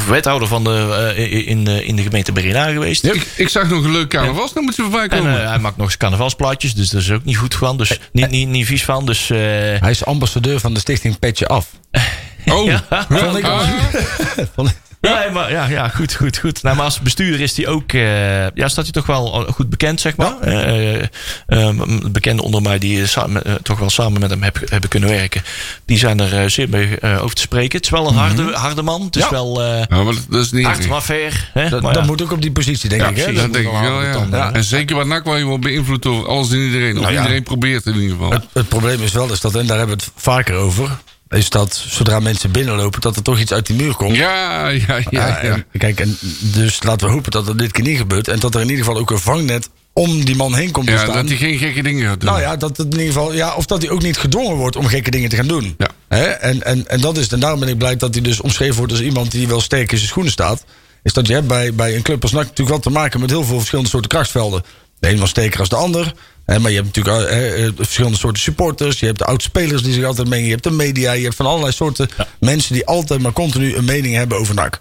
[0.07, 1.13] wethouder van de,
[1.45, 3.03] in, de- in de gemeente Breda geweest.
[3.03, 5.41] Ik, ik zag nog een leuk carnavalsnummertje voorbij En komen.
[5.41, 7.77] eh, hij maakt nog eens carnavalsplaatjes, dus dat is ook niet goed van.
[7.77, 9.05] Dus niet, niet, niet vies van.
[9.05, 11.67] Dus Hij is ambassadeur van de stichting Petje Af.
[12.53, 12.83] oh, ja.
[13.09, 13.67] Vond ik Ah.
[14.55, 14.69] Van-
[15.01, 16.63] Nee, maar ja, ja goed, goed, goed.
[16.63, 20.01] Nou, maar als bestuurder is hij ook, eh, ja, staat hij toch wel goed bekend,
[20.01, 20.39] zeg maar.
[20.39, 21.07] Eh, eh,
[21.47, 25.43] een bekende onder mij die samen, toch wel samen met hem heb, hebben kunnen werken,
[25.85, 27.75] die zijn er eh, zeer mee eh, over te spreken.
[27.77, 29.01] Het is wel een harde, harde man.
[29.01, 29.29] Het is Ja.
[29.29, 31.49] wel eh Ja, maar dat, is niet hard, maar fair.
[31.53, 31.69] Hè?
[31.69, 32.07] Dat, Maar dat ja.
[32.09, 33.15] moet ook op die positie, denk Ja, ik.
[33.15, 33.33] Hè?
[33.33, 34.11] Dat denk ik wel ja.
[34.13, 34.51] tanden, ja.
[34.53, 36.95] En zeker wat NAC waar je wel beïnvloed door alles en iedereen.
[36.95, 37.19] Of Nou ja.
[37.21, 38.31] iedereen probeert in ieder geval.
[38.31, 40.89] Het, het probleem is wel, is dat, en daar hebben we het vaker over,
[41.29, 44.15] is dat zodra mensen binnenlopen, dat er toch iets uit die muur komt.
[44.15, 45.03] Ja, ja, ja.
[45.09, 48.27] Ja, en, kijk, en dus laten we hopen dat er dit keer niet gebeurt.
[48.27, 50.91] En dat er in ieder geval ook een vangnet om die man heen komt te
[50.91, 51.13] Ja, staan.
[51.13, 52.29] dat hij geen gekke dingen gaat doen.
[52.29, 54.75] Nou ja, dat het in ieder geval, ja, of dat hij ook niet gedwongen wordt
[54.75, 55.75] om gekke dingen te gaan doen.
[55.77, 55.87] Ja.
[56.07, 56.23] Hè?
[56.23, 58.91] En, en, en dat is, en daarom ben ik blij dat hij dus omschreven wordt
[58.91, 60.65] als iemand die wel sterk in zijn schoenen staat.
[61.03, 63.29] Is dat je hebt bij, bij een club als NAC natuurlijk wel te maken met
[63.29, 64.63] heel veel verschillende soorten krachtsvelden.
[64.99, 66.13] De een was sterker als de ander.
[66.47, 68.99] Maar je hebt natuurlijk eh, verschillende soorten supporters.
[68.99, 70.45] Je hebt de oud-spelers die zich altijd mengen.
[70.45, 71.11] Je hebt de media.
[71.11, 74.79] Je hebt van allerlei soorten mensen die altijd maar continu een mening hebben over NAC.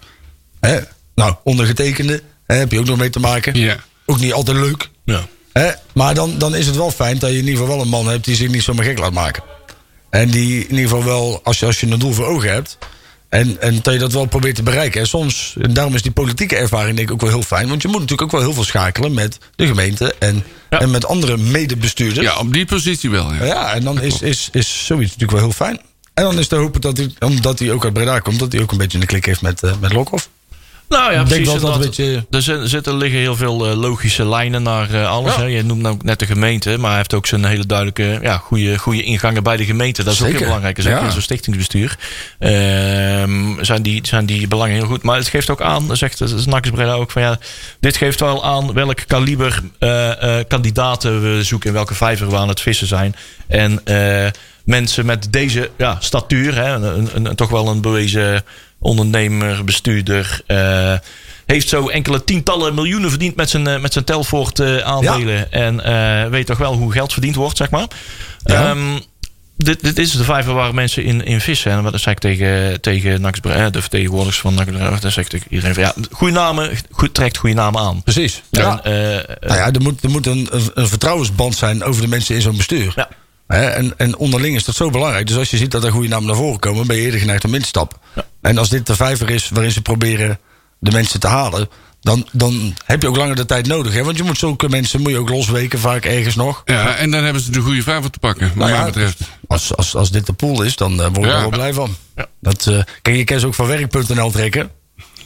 [0.59, 0.79] Hè?
[1.15, 3.55] Nou, ondergetekende hè, heb je ook nog mee te maken.
[3.59, 3.77] Ja.
[4.05, 4.89] Ook niet altijd leuk.
[5.03, 5.27] Ja.
[5.53, 5.71] Hè?
[5.93, 8.07] Maar dan, dan is het wel fijn dat je in ieder geval wel een man
[8.07, 9.43] hebt die zich niet zomaar gek laat maken.
[10.09, 12.77] En die in ieder geval wel, als je, als je een doel voor ogen hebt.
[13.37, 15.01] En, en dat je dat wel probeert te bereiken.
[15.01, 17.67] En soms, en daarom is die politieke ervaring denk ik ook wel heel fijn.
[17.67, 20.79] Want je moet natuurlijk ook wel heel veel schakelen met de gemeente en, Ja.
[20.79, 22.25] en met andere medebestuurders.
[22.25, 23.33] Ja, op die positie wel.
[23.33, 23.43] Ja.
[23.45, 25.79] Ja, en dan is, is, is zoiets natuurlijk wel heel fijn.
[26.13, 28.61] En dan is te hopen dat hij, omdat hij ook uit Breda komt, dat hij
[28.61, 30.29] ook een beetje een klik heeft met, eh met Lokhoff.
[30.89, 31.61] Nou ja, denk precies.
[31.61, 35.35] dat beetje- Er zitten- zitten liggen heel veel eh, logische lijnen naar eh, alles.
[35.35, 35.43] Hè.
[35.43, 38.77] Je noemt ook net de gemeente, maar hij heeft ook zijn hele duidelijke, ja, goede,
[38.77, 40.03] goede ingangen bij de gemeente.
[40.03, 40.81] Dat is ook heel belangrijk.
[40.81, 41.05] Zeker Ja.
[41.05, 41.97] in zo'n stichtingsbestuur
[42.39, 45.03] ehm, zijn, die, zijn die belangen heel goed.
[45.03, 47.37] Maar het geeft ook aan, zegt Snakkes Breda ook, van ja,
[47.79, 52.35] dit geeft wel aan welk kaliber eh, eh, kandidaten we zoeken, in welke vijver we
[52.37, 53.15] aan het vissen zijn.
[53.47, 54.25] En eh,
[54.63, 56.83] mensen met deze ja, statuur, hè, een,
[57.15, 58.43] een, een- toch wel een bewezen
[58.87, 60.41] ondernemer, bestuurder.
[60.47, 60.93] eh,
[61.45, 65.51] heeft zo enkele tientallen miljoenen verdiend met zijn, eh, met zijn Telfort eh, aandelen.
[65.51, 67.87] En weet toch wel hoe geld verdiend wordt, zeg maar.
[68.43, 68.69] Ja.
[68.69, 68.99] Ehm,
[69.57, 71.71] dit, dit is de vijver waar mensen in, in vissen.
[71.71, 75.47] En wat zei ik tegen, tegen Nax de vertegenwoordigers van Nax Dan zeg ik tegen
[75.49, 78.03] iedereen van ja, goede namen, goed, trekt goede namen aan.
[78.03, 78.41] Precies.
[78.49, 78.83] Ja.
[78.83, 78.91] En,
[79.39, 82.41] Nou ja, er moet, er moet een, een- een vertrouwensband zijn over de mensen in
[82.41, 82.93] zo'n bestuur.
[82.95, 83.09] Ja.
[83.47, 85.27] En, en onderling is dat zo belangrijk.
[85.27, 87.45] Dus als je ziet dat er goede namen naar voren komen, ben je eerder geneigd
[87.45, 87.97] om in te stappen.
[88.41, 90.39] En als dit de vijver is waarin ze proberen
[90.79, 91.69] de mensen te halen,
[92.01, 93.93] dan, dan heb je ook langer de tijd nodig.
[93.93, 94.03] Hè?
[94.03, 96.61] Want je moet zulke mensen moet je ook losweken, vaak ergens nog.
[96.65, 99.19] Ja, en dan hebben ze de goede vijver te pakken, wat Nou mij betreft.
[99.47, 101.33] Als, als, als dit de pool is, dan eh, word ik Ja.
[101.33, 101.95] er wel blij van.
[102.15, 102.25] Ja.
[102.41, 104.71] Dat, eh, kijk, je kan ze ook van werk.nl trekken.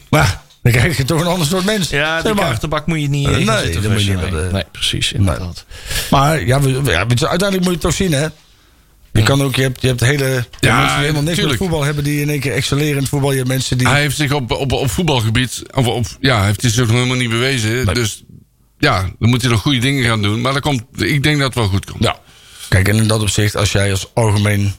[0.09, 1.89] Maar dan krijg je toch een ander soort mens.
[1.89, 2.35] ja, maar.
[2.35, 4.41] kaartenbak moet je niet in gaan nee, dat moet je niet nee.
[4.41, 5.65] eh, nee, precies, inderdaad.
[6.09, 8.27] Maar ja, we, ja, uiteindelijk moet je het toch zien, hè?
[9.13, 11.83] Je kan ook, je hebt, je hebt hele Ja, mensen die helemaal niks met voetbal
[11.83, 13.31] hebben die in één keer excelleren in het voetbal.
[13.31, 13.87] Je hebt mensen die.
[13.87, 17.17] Hij heeft zich op, op, op voetbalgebied, of op, ja, heeft hij zich nog helemaal
[17.17, 17.93] niet bewezen.
[17.93, 18.23] Dus
[18.77, 20.41] ja, dan moet hij nog goede dingen gaan doen.
[20.41, 22.03] Maar dat komt, ik denk dat het wel goed komt.
[22.03, 22.19] Ja.
[22.69, 24.73] Kijk, en in dat opzicht, als jij als algemeen,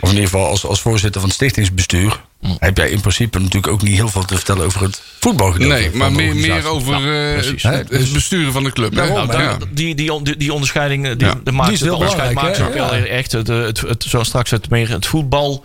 [0.00, 2.20] of in ieder geval als, als voorzitter van het stichtingsbestuur,
[2.58, 5.74] heb jij in principe natuurlijk ook niet heel veel te vertellen over het voetbalgedeelte.
[5.74, 7.62] Nee, maar meer, meer over eh, precies.
[7.62, 8.94] het, dus- besturen van de club.
[8.94, 9.38] Daarom, Nou, Ja.
[9.48, 11.40] daar- die, die, die, die onderscheiding die, Ja.
[11.44, 13.04] de maakt Die is heel maakt belangrijk, ook wel Ja.
[13.04, 13.32] echt.
[13.32, 15.64] Het, het, het, zo straks het, meer, het voetbal.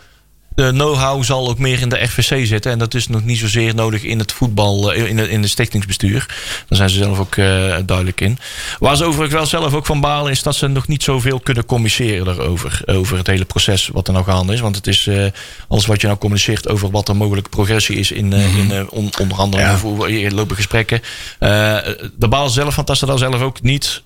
[0.56, 2.72] De know-how zal ook meer in de RVC zitten.
[2.72, 5.48] En dat is nog niet zozeer nodig in het voetbal, eh, in de, in de
[5.48, 6.26] stichtingsbestuur.
[6.68, 7.46] Daar zijn ze zelf ook eh,
[7.86, 8.38] duidelijk in.
[8.80, 11.66] Waar ze overigens wel zelf ook van balen, is dat ze nog niet zoveel kunnen
[11.66, 12.82] communiceren daarover.
[12.86, 14.60] Over het hele proces wat er nou gaande is.
[14.60, 15.26] Want het is eh,
[15.68, 19.12] alles wat je nou communiceert over wat er mogelijke progressie is in, eh, in on-
[19.22, 19.90] onderhandelingen Ja.
[19.90, 21.02] of lopen gesprekken.
[21.40, 24.04] De baas zelf, van dat ze daar zelf ook niet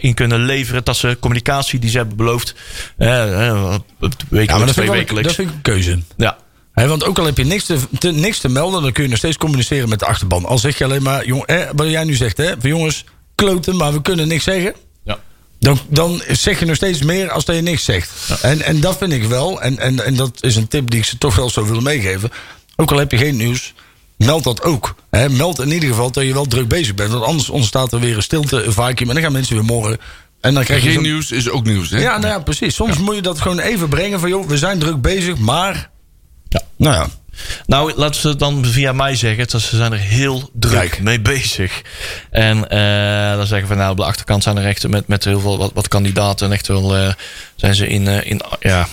[0.00, 0.84] in kunnen leveren.
[0.84, 2.54] Dat ze communicatie die ze hebben beloofd.
[2.96, 3.74] eh,
[4.28, 5.38] wekelijks, Ja, maar dat vind, twee wekelijks.
[5.62, 5.98] Keuze.
[6.16, 6.38] Ja.
[6.74, 9.18] Want ook al heb je niks te, te- niks te melden, dan kun je nog
[9.18, 10.44] steeds communiceren met de achterban.
[10.44, 13.76] Al zeg je alleen maar, jong, hè, wat jij nu zegt, hè, van jongens, kloten,
[13.76, 14.74] maar we kunnen niks zeggen.
[15.04, 15.18] Ja.
[15.58, 18.10] Dan, dan zeg je nog steeds meer als dat je niks zegt.
[18.42, 19.60] En, en dat vind ik wel.
[19.62, 22.30] En, en, en dat is een tip die ik ze toch wel zo wil meegeven.
[22.76, 23.74] Ook al heb je geen nieuws,
[24.16, 24.94] meld dat ook.
[25.30, 27.10] Meld in ieder geval dat je wel druk bezig bent.
[27.10, 29.08] Want anders ontstaat er weer een stilte, een vacuüm.
[29.08, 29.98] En dan gaan mensen weer morgen.
[30.40, 31.90] En dan krijg je Geen nieuws is ook nieuws.
[31.90, 32.00] Hè?
[32.00, 32.74] ja, nou ja, precies.
[32.74, 34.28] Soms moet je dat gewoon even brengen van...
[34.28, 35.90] joh, we zijn druk bezig, maar
[36.76, 37.08] Nou ja.
[37.66, 39.48] Nou, laten ze het dan via mij zeggen.
[39.48, 41.00] Dat ze zijn er heel druk Kijk.
[41.00, 41.82] mee bezig.
[42.30, 45.40] En eh, dan zeggen we nou, op de achterkant zijn er echt met, met heel
[45.40, 46.46] veel wat, wat kandidaten.
[46.46, 47.12] En echt wel eh,
[47.56, 48.88] zijn ze in, eh, in ja,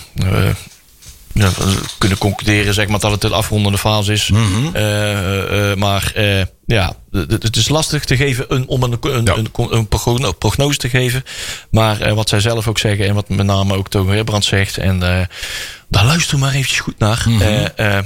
[1.32, 1.50] ja,
[1.98, 4.30] kunnen concluderen zeg maar, dat het een afrondende fase is.
[4.30, 5.78] Mhm.
[5.78, 6.12] Maar
[6.76, 9.36] ja, het- het het is lastig te geven een, om een, een, Ja.
[9.36, 11.24] een, een progno- prognose te geven.
[11.70, 14.78] Maar eh, wat zij zelf ook zeggen en wat met name ook Togo Herbrand zegt.
[14.78, 15.26] En eh,
[15.88, 17.24] daar luister maar eventjes goed naar.
[17.28, 17.42] Mhm.
[17.42, 18.04] Eh, eh,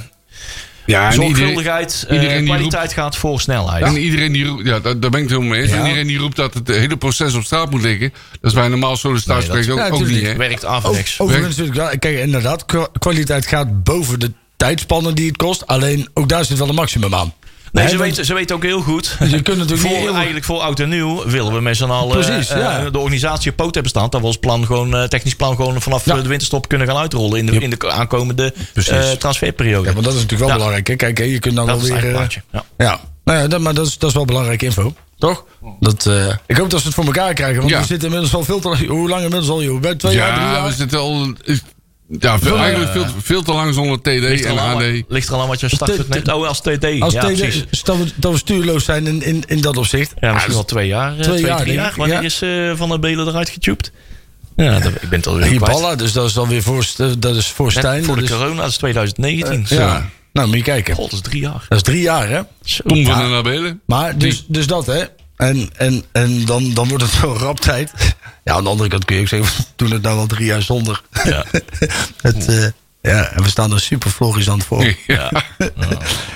[0.85, 3.83] Ja, Zorgvuldigheid, iedereen kwaliteit gaat voor snelheid.
[3.83, 5.69] en iedereen die roept, ja, daar, daar ben ik het helemaal mee eens.
[5.71, 5.77] Ja.
[5.77, 8.63] En iedereen die roept dat het hele proces op straat moet liggen, dat is bij
[8.63, 10.35] een normaal sollicitatiesprek Nee, ook, Ja, ook niet, hè?
[10.35, 11.19] Werkt Over- averechts.
[11.19, 15.67] Overigens, kijk, inderdaad, kwa- kwaliteit gaat boven de tijdspannen die het kost.
[15.67, 17.33] Alleen ook daar zit wel een maximum aan.
[17.73, 19.15] Nee, ze, weten, ze weten ook heel goed.
[19.19, 21.83] Je kunt natuurlijk voor, niet heel- Eigenlijk voor oud en nieuw willen we met z'n
[21.83, 22.89] allen Precies, eh, ja.
[22.89, 24.09] de organisatie op poot hebben staan.
[24.09, 26.15] Dat we ons plan gewoon, eh, technisch plan gewoon vanaf Ja.
[26.15, 29.87] de winterstop kunnen gaan uitrollen in de, in de aankomende eh, transferperiode.
[29.87, 30.55] Ja, want dat is natuurlijk wel Ja.
[30.55, 30.87] belangrijk.
[30.87, 30.95] Hè?
[30.95, 32.11] Kijk, hè, je kunt dan dat wel weer...
[32.51, 32.63] Ja.
[32.77, 34.93] Ja, nou ja dat, maar dat is, dat is wel belangrijke info.
[35.17, 35.45] Toch?
[35.79, 37.57] Dat, eh, ik hoop dat ze het voor elkaar krijgen.
[37.59, 37.79] Want Ja.
[37.79, 38.87] we zitten inmiddels al veel te lang.
[38.87, 39.79] Hoe lang inmiddels al, joh?
[39.81, 40.67] Bij twee jaar, drie Ja, jaar?
[40.67, 41.33] we zitten al...
[42.19, 44.81] Ja, veel, eigenlijk veel, veel te lang zonder TD Ligt, er en aan, AD.
[44.83, 46.31] wat- ligt er al aan wat je startpunt T- neemt?
[46.33, 46.85] Oh, als TD.
[46.99, 47.83] Als ja, TD precies.
[47.83, 50.13] dat, we, dat we stuurloos zijn in, in, in dat opzicht.
[50.19, 51.17] Ja, misschien wel twee jaar.
[51.17, 51.89] eh, twee, jaar, drie denk jaar.
[51.89, 52.21] ik, Wanneer ja.
[52.21, 53.91] is eh, Van der Belen eruit getubed?
[54.55, 55.59] Ja, dat, ik ben het alweer kwijt.
[55.67, 56.85] Hiballa, dus dat is dan weer voor,
[57.19, 58.03] dat is voor Net Stijn.
[58.03, 59.65] voor de dat is- corona, dat is 2019.
[59.67, 59.77] ja.
[59.79, 60.09] Ja.
[60.33, 60.95] Nou, moet je kijken.
[60.95, 61.65] God, dat is drie jaar.
[61.69, 62.39] Dat is drie jaar, hè?
[62.85, 63.81] Tom van den Nabelen.
[63.85, 65.03] Maar dus, dus dat, hè?
[65.47, 67.91] En, en, en dan, dan wordt het wel rap tijd.
[68.43, 70.45] Ja, aan de andere kant kun je ook zeggen, we doen het nou al drie
[70.45, 71.01] jaar zonder.
[71.23, 71.45] Ja.
[72.21, 72.65] het, eh,
[73.01, 74.95] ja, en we staan er super florissant voor.
[75.07, 75.31] Ja.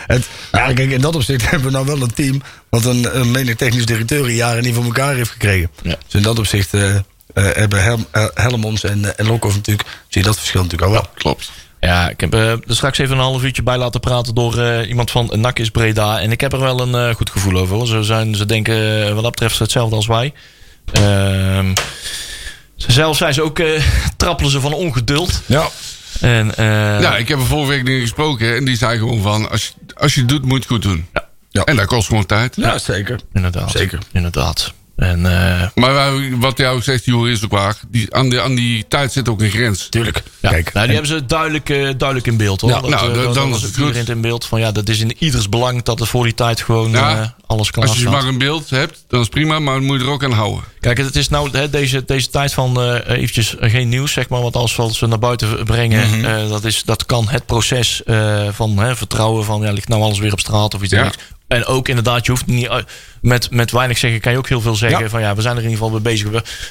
[0.08, 2.42] Het, ja, kijk, in dat opzicht hebben we nou wel een team...
[2.70, 5.70] wat een, een menig technisch directeur in jaren niet voor elkaar heeft gekregen.
[5.82, 5.96] Ja.
[6.06, 7.02] Dus in dat opzicht eh, eh,
[7.34, 9.88] hebben Helm, Helmons en, en Lokhoff natuurlijk...
[10.08, 11.10] zie je dat verschil natuurlijk al wel.
[11.14, 11.52] Klopt.
[11.80, 14.90] Ja, ik heb eh, er straks even een half uurtje bij laten praten door eh,
[14.90, 16.20] iemand van Nakis Breda.
[16.20, 17.76] En ik heb er wel een eh, goed gevoel over.
[17.76, 17.88] Hoor.
[17.88, 20.34] Ze, zijn, ze denken wat dat betreft hetzelfde als wij.
[20.92, 21.74] Ehm,
[22.76, 23.84] zelf zijn ze ook, eh,
[24.18, 25.42] trappelen ze van ongeduld.
[25.46, 25.68] Ja.
[26.22, 29.50] En, eh, Ja, ik heb er vorige week niet gesproken en die zei gewoon van...
[29.50, 31.06] als je, als je het doet, moet je het goed doen.
[31.14, 31.26] Ja.
[31.50, 31.64] Ja.
[31.64, 32.56] En dat kost gewoon tijd.
[32.56, 33.20] ja, zeker.
[33.34, 33.72] inderdaad.
[33.72, 34.00] Zeker.
[34.12, 34.74] Inderdaad.
[34.98, 37.76] En eh, Maar wij- wat jou zegt, Joer, is ook waar.
[37.90, 39.88] Die, aan, die, aan die tijd zit ook een grens.
[39.90, 40.24] Tuurlijk.
[40.40, 42.70] ja, Kijk, nou, die en- hebben ze duidelijk, eh, duidelijk in beeld hoor.
[42.70, 44.10] Ja, dat, nou, eh, dan- dat- dan dat is het iedereen goed.
[44.10, 46.92] in beeld van ja, dat is in ieders belang dat er voor die tijd gewoon
[46.92, 47.20] Ja.
[47.22, 50.00] eh, alles klaar Als je maar een beeld hebt, dan is prima, maar dan moet
[50.00, 50.64] je er ook aan houden.
[50.80, 54.30] Kijk, het is nou hè, deze, deze tijd van eh, eventjes eh, geen nieuws, zeg
[54.30, 54.42] maar.
[54.42, 56.26] Want alles wat ze naar buiten brengen, Mhm.
[56.26, 60.02] eh, dat, is, dat kan het proces eh, van hè, vertrouwen van ja, ligt nou
[60.02, 61.02] alles weer op straat of iets Ja.
[61.02, 61.32] dergelijks.
[61.48, 62.88] En ook inderdaad, je hoeft niet uit-
[63.22, 65.00] met, met weinig zeggen, kan je ook heel veel zeggen.
[65.04, 65.10] Ja.
[65.10, 66.30] Van ja, we zijn er in ieder geval mee bezig.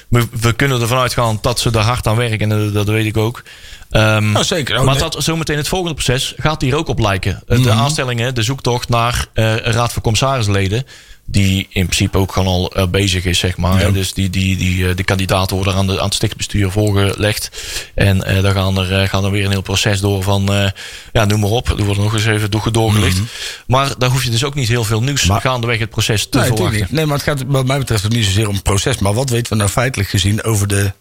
[0.08, 2.52] We, we, kunnen ervan uitgaan dat ze er hard aan werken.
[2.52, 3.42] En dat, weet ik ook.
[3.90, 4.78] Ehm, Nou, zeker.
[4.78, 5.02] Oh, maar nee.
[5.10, 7.42] dat zometeen het volgende proces gaat hier ook op lijken.
[7.46, 7.78] Eh, De Mhm.
[7.78, 10.84] aanstellingen, de zoektocht naar eh, een raad van commissarisleden.
[11.28, 13.80] Die in principe ook gewoon al eh, bezig is, zeg maar.
[13.80, 13.90] Ja.
[13.90, 17.50] Dus die, die, die, eh, de kandidaten worden aan, de, aan het stichtbestuur voorgelegd.
[17.94, 20.72] En eh daar gaan er, gaan er weer een heel proces door van,
[21.12, 21.68] ja, noem maar op.
[21.68, 23.18] Er wordt nog eens even door- doorgelicht.
[23.66, 25.32] Maar daar hoef je dus ook niet heel veel nieuws Mhm.
[25.32, 26.86] Maar- gaandeweg het proces te Nee, verwachten.
[26.90, 28.98] Nee, maar het gaat wat mij betreft niet zozeer om het proces.
[28.98, 30.92] Maar wat weten we nou feitelijk gezien over de,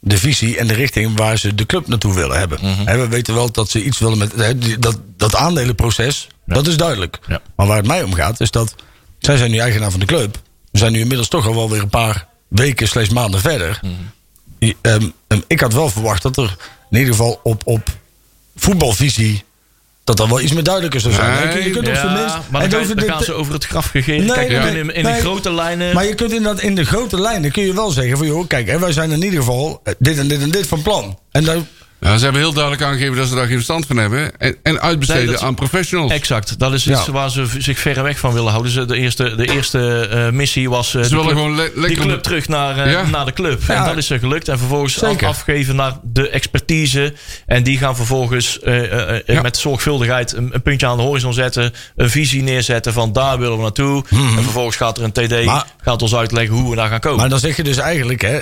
[0.00, 2.58] de visie en de richting waar ze de club naartoe willen hebben?
[2.62, 2.86] Mhm.
[2.86, 4.32] Hè, we weten wel dat ze iets willen met
[4.78, 6.26] dat, dat aandelenproces.
[6.46, 7.18] Dat is duidelijk.
[7.28, 7.40] Ja.
[7.56, 8.74] Maar waar het mij om gaat, is dat
[9.22, 10.38] zij zijn nu eigenaar van de club.
[10.70, 13.80] We zijn nu inmiddels toch al wel weer een paar weken slash maanden verder.
[13.82, 14.72] Mhm.
[14.80, 16.56] Ehm, ehm, ik had wel verwacht dat er
[16.90, 17.88] in ieder geval op, op
[18.56, 19.44] voetbalvisie.
[20.04, 21.48] dat er wel iets meer duidelijker zou zijn.
[21.48, 22.34] Nee, je, je kunt op zijn minst.
[22.50, 24.26] maar dan, en ga- over dan de- gaan ze over het graf gegeten.
[24.26, 25.94] Nee, Kijk, nee, in, in, de grote lijnen...
[25.94, 28.66] Maar je kunt inderdaad in de grote lijnen kun je wel zeggen van joh, kijk,
[28.68, 31.18] hè, wij zijn in ieder geval eh, dit en dit en dit van plan.
[31.30, 31.66] En dan,
[32.02, 34.38] Nou, ze hebben heel duidelijk aangegeven dat ze daar geen verstand van hebben.
[34.38, 36.12] En, en uitbesteden Nee, dat- aan professionals.
[36.12, 37.12] Exact, dat is iets Ja.
[37.12, 38.72] waar ze zich verre weg van willen houden.
[38.72, 41.70] Ze- De eerste, de eerste eh, missie was eh, Ze die, willen club, gewoon le-
[41.72, 42.02] die lekker...
[42.06, 43.02] club terug naar, eh, Ja.
[43.06, 43.60] naar de club.
[43.68, 43.74] Ja.
[43.74, 44.48] En dat is er gelukt.
[44.48, 45.26] En vervolgens Zeker.
[45.26, 47.12] afgeven naar de expertise.
[47.46, 49.40] En die gaan vervolgens eh, eh, eh, Ja.
[49.42, 51.72] met zorgvuldigheid een, een puntje aan de horizon zetten.
[51.96, 54.04] Een visie neerzetten van daar willen we naartoe.
[54.10, 55.44] En vervolgens gaat er een TD, Mhm.
[55.44, 57.18] Maar- gaat ons uitleggen hoe we daar gaan komen.
[57.20, 58.38] maar dan zeg je dus eigenlijk hè,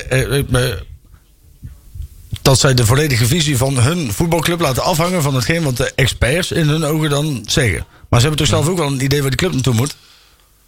[2.43, 6.53] dat zij de volledige visie van hun voetbalclub laten afhangen van hetgeen wat de experts
[6.53, 7.87] in hun ogen dan zeggen.
[8.09, 9.97] Maar ze hebben toch zelf ook wel een idee waar de club naartoe moet?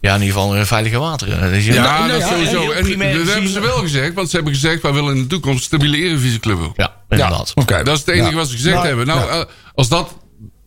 [0.01, 1.53] ja, in ieder geval eh, veilige wateren.
[1.53, 2.71] Dus je- Ja, nou dat ja, sowieso.
[2.71, 4.15] En dat hebben ze wel gezegd.
[4.15, 6.59] Want ze hebben gezegd, wij willen in de toekomst een stabiele Eredivisie-club.
[6.77, 7.53] ja, inderdaad.
[7.55, 7.83] Oké.
[7.83, 8.37] Dat is het enige Ja.
[8.37, 9.07] wat ze gezegd Nou, hebben.
[9.07, 9.27] Nou, ja.
[9.41, 10.15] eh, als dat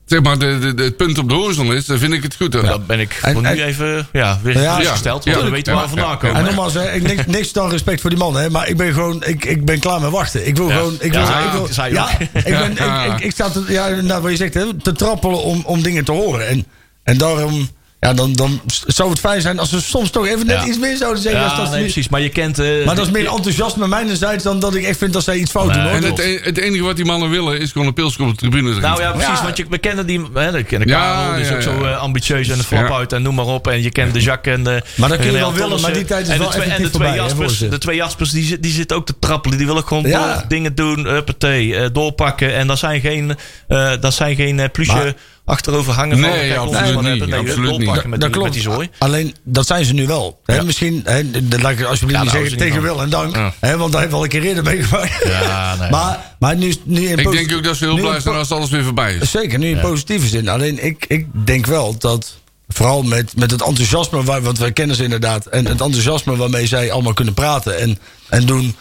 [0.06, 2.36] zeg maar de, de, de- het punt op de horizon is, dan vind ik het
[2.36, 2.54] goed.
[2.54, 2.64] hoor.
[2.64, 5.24] Dan ben ik En- voor nu en- even ja, weer Ja, gerustgesteld.
[5.24, 6.36] ja, want we weten waar we vandaan komen.
[6.38, 8.94] En nogmaals, hè, ik, niks, niks dan respect voor die man, hè, maar ik ben
[8.94, 10.48] gewoon, ik, ik ben klaar met wachten.
[10.48, 10.76] Ik wil Ja.
[10.78, 13.50] gewoon, ik wil, Ja, ik wil, zei je ja, ik, ben, ik, ik, ik sta
[13.50, 16.48] te, ja, inderdaad wat je zegt, hè, te trappelen om, om dingen te horen.
[16.48, 16.66] En,
[17.04, 17.70] en daarom,
[18.08, 20.66] ja, dan, dan zou het fijn zijn als we soms toch even net Ja.
[20.68, 21.44] iets meer zouden zeggen.
[21.44, 22.10] als Ja, dat nee, precies.
[22.10, 22.60] Maar je kent...
[22.60, 25.52] eh, maar dat is meer enthousiasme mijnerzijds dan dat ik echt vind dat zij iets
[25.52, 25.76] fout Nee.
[25.76, 25.84] doen.
[25.86, 25.94] Hoor.
[25.96, 28.36] En het, e- het enige wat die mannen willen is gewoon een pilsje op de
[28.36, 28.90] tribune drinken.
[28.90, 29.38] Nou ja, precies.
[29.38, 29.44] Ja.
[29.44, 30.22] Want je, we kennen die...
[30.34, 31.70] Hè, kennen Ja, Karel, die is ja, ook ja.
[31.80, 32.96] zo eh, ambitieus en de flap Ja.
[32.96, 33.68] uit en noem maar op.
[33.68, 34.82] En je kent de Jacques en de...
[34.96, 36.82] Maar dat kun je wel willen, maar die tijd is en wel de twee, en
[36.84, 37.68] de twee voorbij, Jaspers, ze.
[37.68, 39.58] de twee Jaspers die, die zitten ook te trappelen.
[39.58, 42.54] Die willen gewoon door dingen doen, huppatee, eh, doorpakken.
[42.56, 43.36] En dat zijn geen,
[43.68, 45.14] eh dat zijn geen eh, plusje Maar-
[45.46, 46.20] achterover hangen.
[46.20, 47.30] Nee, van, ons absoluut maar niet, hebben.
[47.30, 47.80] Nee, absoluut niet.
[47.80, 48.56] doorpakken met, dat die, klopt.
[48.56, 48.90] met die zooi.
[48.98, 50.42] Alleen, dat zijn ze nu wel.
[50.66, 53.36] Misschien, hè, dat laat ik alsjeblieft Ja, niet nou, zeggen tegen wil en dank.
[53.36, 55.24] Want daar hebben we al een keer eerder meegemaakt.
[55.24, 55.90] Ja, nee.
[55.96, 58.70] maar, maar nu, nu in ik denk ook dat ze heel blij zijn als alles
[58.70, 59.32] weer voorbij is.
[59.32, 60.50] Zeker, nu in positieve zin.
[60.50, 64.96] Alleen ik, ik denk wel dat, vooral met, met het enthousiasme, waar, want wij kennen
[64.96, 68.76] ze inderdaad, en het enthousiasme waarmee zij allemaal kunnen praten en, en doen.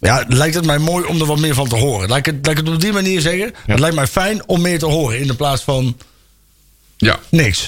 [0.00, 2.08] Ja, lijkt het mij mooi om er wat meer van te horen.
[2.08, 3.54] Laat ik het, laat ik het op die manier zeggen.
[3.66, 5.96] Het lijkt mij fijn om meer te horen in de plaats van
[6.96, 7.62] Ja, niks.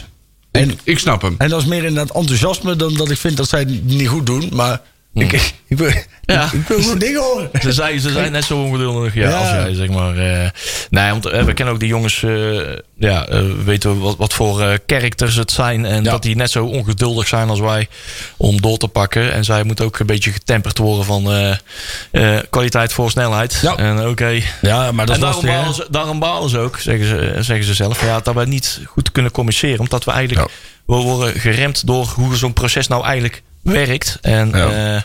[0.50, 1.34] ik, En, ik snap hem.
[1.38, 4.26] en dat is meer inderdaad enthousiasme dan dat ik vind dat zij het niet goed
[4.26, 4.48] doen.
[4.52, 4.80] Maar
[5.14, 5.32] ik,
[5.66, 5.90] ik, wil,
[6.20, 6.50] Ja.
[6.52, 7.50] ik, wil dingen horen.
[7.60, 9.38] Ze zijn, ze zijn net zo ongeduldig ja, Ja.
[9.38, 10.16] als jij, zeg maar.
[10.18, 10.50] eh.
[10.90, 12.58] nee, want eh, we kennen ook die jongens, eh,
[12.98, 13.26] ja,
[13.64, 15.84] weten wat, wat voor characters het zijn.
[15.84, 16.10] En Ja.
[16.10, 17.88] dat die net zo ongeduldig zijn als wij
[18.36, 19.32] om door te pakken.
[19.32, 21.28] En zij moeten ook een beetje getemperd worden van
[22.50, 23.58] kwaliteit voor snelheid.
[23.62, 23.76] Ja.
[23.76, 24.40] En oké.
[24.60, 27.74] Ja, maar dat En daarom balen, ze, daarom balen ze ook, zeggen ze, zeggen ze
[27.74, 28.04] zelf.
[28.04, 29.78] Ja, dat we niet goed kunnen communiceren.
[29.80, 30.50] Omdat we eigenlijk
[30.86, 34.18] we worden geremd door hoe zo'n proces nou eigenlijk werkt.
[34.22, 34.94] En Ja.
[34.96, 35.02] eh,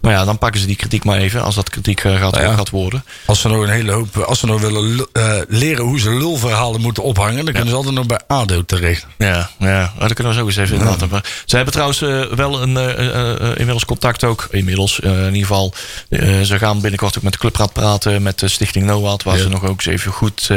[0.00, 1.42] nou ja, dan pakken ze die kritiek maar even.
[1.42, 2.54] Als dat kritiek eh, gaat, Nou ja.
[2.54, 3.04] gaat worden.
[3.26, 6.80] Als ze nog een hele hoop, als ze nog willen eh, leren hoe ze lulverhalen
[6.80, 9.06] moeten ophangen, dan kunnen ze altijd nog bij ADO terecht.
[9.18, 9.92] Ja, ja.
[9.94, 11.22] Oh, dat kunnen we zo eens even inderdaad hebben.
[11.44, 14.48] Ze hebben trouwens eh, wel een, eh, eh, eh, inmiddels contact ook.
[14.50, 15.74] Inmiddels, eh, in ieder geval.
[16.08, 18.22] eh, ze gaan binnenkort ook met de clubraad praten.
[18.22, 19.22] Met de Stichting NOAD.
[19.22, 20.50] Waar ze nog ook eens even goed...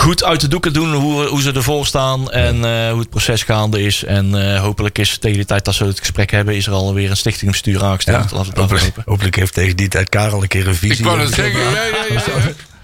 [0.00, 3.42] Goed uit de doeken doen hoe, hoe ze ervoor staan en eh, hoe het proces
[3.42, 4.04] gaande is.
[4.04, 7.10] En eh, hopelijk is tegen de tijd dat ze het gesprek hebben, is er alweer
[7.10, 8.16] een stichtingbestuur aangesteld.
[8.16, 9.12] Laten we het daarvoor hopelijk, hopen.
[9.12, 10.98] hopelijk heeft tegen die tijd Karel een keer een visie.
[10.98, 11.60] Ik wou zeggen.
[11.60, 12.22] Ja, ja, ja.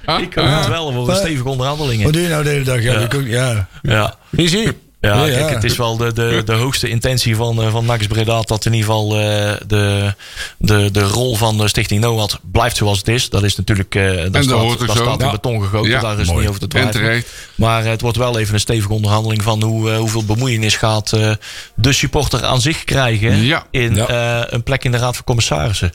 [0.07, 0.19] ja.
[0.27, 2.05] Ik hoop het wel voor een stevige onderhandelingen.
[2.05, 2.83] Wat doe je nou de hele dag?
[2.83, 3.09] Ja, Ja.
[3.25, 3.69] ja.
[3.83, 4.15] Ja.
[4.35, 4.73] Visie.
[5.05, 8.41] Ja, kijk, het is wel de, de, de hoogste intentie van, eh, van Nax Breda
[8.41, 10.15] dat in ieder geval eh, de,
[10.59, 13.29] de, de rol van de Stichting NOAD blijft zoals het is.
[13.29, 16.27] Dat is natuurlijk, eh dat, staat, hoort dat staat in beton gegoten, Ja, daar is
[16.27, 16.39] mooi.
[16.41, 17.25] niet over te En twijfelen.
[17.55, 21.11] Maar het wordt wel even een stevige onderhandeling van hoe, hoeveel bemoeienis gaat
[21.75, 23.67] de supporter aan zich krijgen Ja.
[23.71, 23.99] in
[24.49, 25.93] een plek in de Raad van Commissarissen.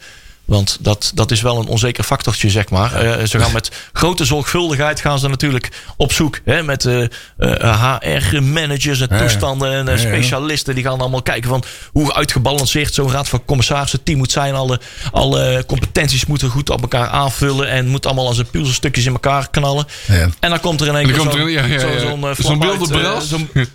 [0.49, 2.93] Want dat, dat is wel een onzeker factortje, zeg maar.
[2.93, 6.39] Eh, ze gaan met grote zorgvuldigheid gaan ze natuurlijk op zoek.
[6.45, 7.03] Hè, met eh,
[7.38, 10.75] eh, HR-managers en toestanden en eh, specialisten.
[10.75, 14.53] Die gaan allemaal kijken van hoe uitgebalanceerd zo'n Raad van Commissarissen team moet zijn.
[14.53, 14.79] Alle,
[15.12, 17.69] alle competenties moeten goed op elkaar aanvullen.
[17.69, 19.85] En moet allemaal als een puzzelstukjes in elkaar knallen.
[20.07, 20.29] Ja.
[20.39, 21.99] En dan komt er in één keer zo'n ja, ja, zo, ja.
[21.99, 22.35] zo'n, eh,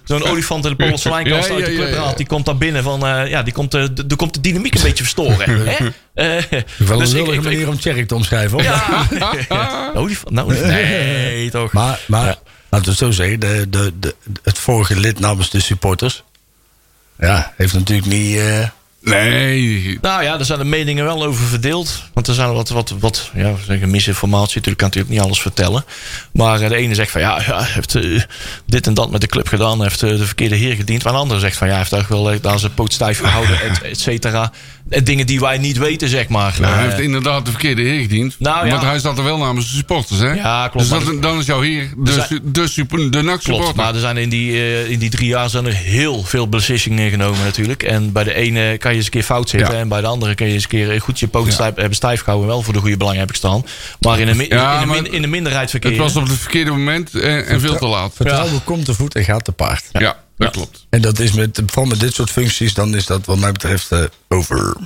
[0.04, 2.16] Zo'n eh, olifant in de porseleinkast Ja, uit de clubraad.
[2.16, 4.74] Die komt daar binnen van, eh, ja, die komt, eh, de, de komt de dynamiek
[4.74, 5.66] een beetje verstoren.
[5.68, 5.90] hè?
[6.14, 8.50] Eh, Wel dus een ik- lullige ik- manier om Tjerk te omschrijven.
[8.52, 8.62] hoor.
[9.48, 9.90] Ja.
[9.94, 11.72] olifant, nou, nee, toch.
[11.72, 12.36] Maar, maar Ja.
[12.68, 16.22] laten we het zo zeggen, de, de, de, het vorige lid namens de supporters,
[17.18, 18.36] ja, heeft natuurlijk niet.
[18.38, 18.68] eh,
[19.06, 19.98] Nee.
[20.00, 22.02] Nou ja, er zijn de meningen wel over verdeeld.
[22.12, 24.46] Want er zijn wat, wat, wat ja, zeggen misinformatie.
[24.56, 25.84] Natuurlijk kan natuurlijk niet alles vertellen.
[26.32, 28.20] Maar eh, de ene zegt van ja, ja hij heeft eh,
[28.66, 29.82] dit en dat met de club gedaan.
[29.82, 31.04] Heeft de verkeerde heer gediend.
[31.04, 33.60] Maar de andere zegt van ja, hij heeft eigenlijk wel daar zijn poot stijf gehouden,
[33.60, 34.52] et, et cetera.
[34.88, 36.56] En dingen die wij niet weten, zeg maar.
[36.60, 38.36] Nou, hij Eh, heeft inderdaad de verkeerde heer gediend.
[38.38, 38.70] Nou, ja.
[38.70, 40.32] Want hij zat er wel namens de supporters, hè?
[40.32, 43.74] Ja, klopt, Dus dat, dan is jouw heer de, zijn- de, super- de NAC Klopt,
[43.74, 47.10] maar er zijn in die, eh, in die drie jaar zijn er heel veel beslissingen
[47.10, 47.82] genomen natuurlijk.
[47.82, 49.74] En bij de ene kan je eens een keer fout zitten.
[49.74, 49.80] Ja.
[49.80, 52.20] En bij de andere kun je eens een keer goed je poot stijf, hebben stijf
[52.20, 52.48] gehouden.
[52.48, 53.64] Wel voor de goede belang heb ik staan.
[54.00, 55.98] Maar in de, Ja, in de, in de minderheid het verkeer.
[56.00, 58.12] was op het verkeerde moment en, en veel te laat.
[58.14, 59.84] vertrouwen komt te voet en gaat te paard.
[59.92, 60.52] Ja, dat Ja.
[60.52, 60.86] klopt.
[60.90, 63.92] En dat is met, vooral met dit soort functies, dan is dat wat mij betreft
[63.92, 64.76] eh, over.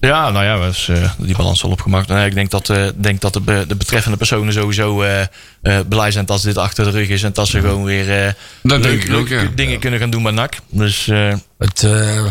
[0.00, 2.08] Ja, nou ja, dus, eh, die balans al opgemaakt.
[2.08, 5.20] Nee, ik denk dat, eh, denk dat de, be- de betreffende personen sowieso eh,
[5.62, 7.22] eh, blij zijn dat dit achter de rug is.
[7.22, 9.42] En dat ze gewoon weer eh, denk ik ook, ja.
[9.54, 10.54] dingen kunnen gaan doen bij NAC.
[10.68, 12.24] Dus eh, Het, eh,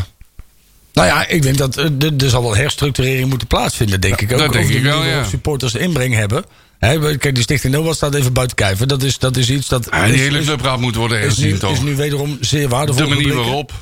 [0.94, 4.40] nou ja, ik denk dat er er zal wel herstructurering moeten plaatsvinden, denk ik ook.
[4.40, 5.24] dat denk de ik wel, ja.
[5.24, 6.44] supporters inbreng hebben.
[6.90, 8.88] Kijk, die Stichting Nobel staat even buiten kijven.
[8.88, 9.88] Dat is, dat is iets dat.
[9.92, 11.72] Ja, die is- hele clubraad moet worden herzien, toch?
[11.72, 13.04] is nu wederom zeer waardevol.
[13.08, 13.74] De manier waarop.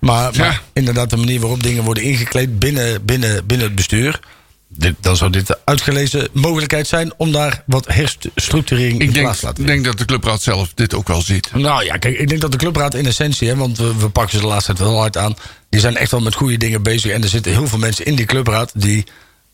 [0.00, 4.20] Maar, inderdaad, de manier waarop dingen worden ingekleed binnen, binnen, binnen het bestuur.
[4.68, 9.46] dit, dan zou dit de uitgelezen mogelijkheid zijn om daar wat herstructurering in plaats te
[9.46, 11.50] laten ik denk dat de clubraad zelf dit ook wel ziet.
[11.54, 14.34] nou ja, kijk, ik denk dat de clubraad in essentie, hè, want we, we pakken
[14.34, 15.36] ze de laatste tijd wel hard aan.
[15.68, 17.12] Die zijn echt wel met goede dingen bezig.
[17.12, 19.04] En er zitten heel veel mensen in die clubraad die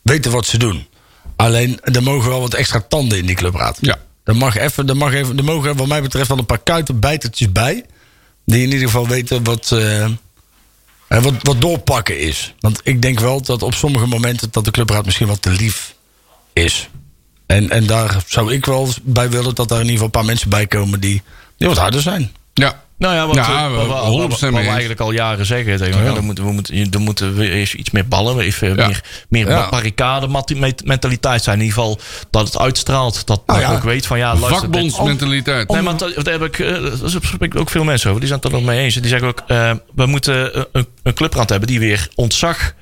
[0.03, 0.87] weten wat ze doen.
[1.37, 3.79] Alleen, er mogen wel wat extra tanden in die clubraad.
[3.81, 3.99] Ja.
[4.25, 7.53] Er, mag even, er, mag even, er mogen wat mij betreft wel een paar kuitenbijtertjes
[7.53, 7.85] bij.
[8.45, 10.11] Die in ieder geval weten wat, eh, eh,
[11.09, 12.55] wat, wat doorpakken is.
[12.61, 15.95] Want ik denk wel dat op sommige momenten dat de clubraad misschien wat te lief
[16.53, 16.89] is.
[17.47, 20.25] En, en daar zou ik wel bij willen dat daar in ieder geval een paar
[20.25, 21.23] mensen bij komen die,
[21.57, 22.33] die wat harder zijn.
[22.55, 22.83] Ja.
[22.99, 25.77] Nou ja, wat, Ja, eh, we- wat, wat- 100% wat we eigenlijk al jaren zeggen.
[25.77, 28.87] Tegen elkaar, er moeten, we moeten, moeten eens iets meer ballen, even Ja.
[28.87, 29.69] meer, meer Ja.
[29.71, 30.29] barricade
[30.85, 31.59] mentaliteit zijn.
[31.59, 32.01] In ieder geval
[32.31, 33.27] dat het uitstraalt.
[33.27, 33.75] Dat Nou men ja.
[33.77, 34.51] ook weet van ja, luister.
[34.57, 35.69] Vakbondsmentaliteit.
[35.69, 38.21] Nee, maar dat, daar heb ik, eh, spreek ik ook veel mensen over.
[38.21, 38.95] Die zijn het er nog mee eens.
[38.95, 42.73] Die zeggen ook, eh, we moeten een- een, clubrand hebben die weer ontzag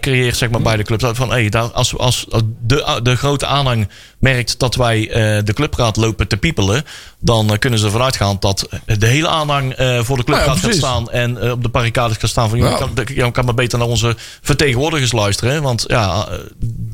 [0.00, 1.16] creëert zeg maar, bij de club.
[1.16, 2.26] Van, hey, daar, als, als
[2.60, 6.84] de, de grote aanhang merkt dat wij eh, de clubraad lopen te piepelen...
[7.20, 10.62] dan eh, kunnen ze ervan uitgaan dat de hele aanhang eh, voor de clubraad Ja,
[10.62, 11.10] gaat staan...
[11.10, 12.58] en op de barricades gaat staan van...
[12.58, 15.52] Je kan, maar beter naar onze vertegenwoordigers luisteren.
[15.52, 16.28] hè, Want ja,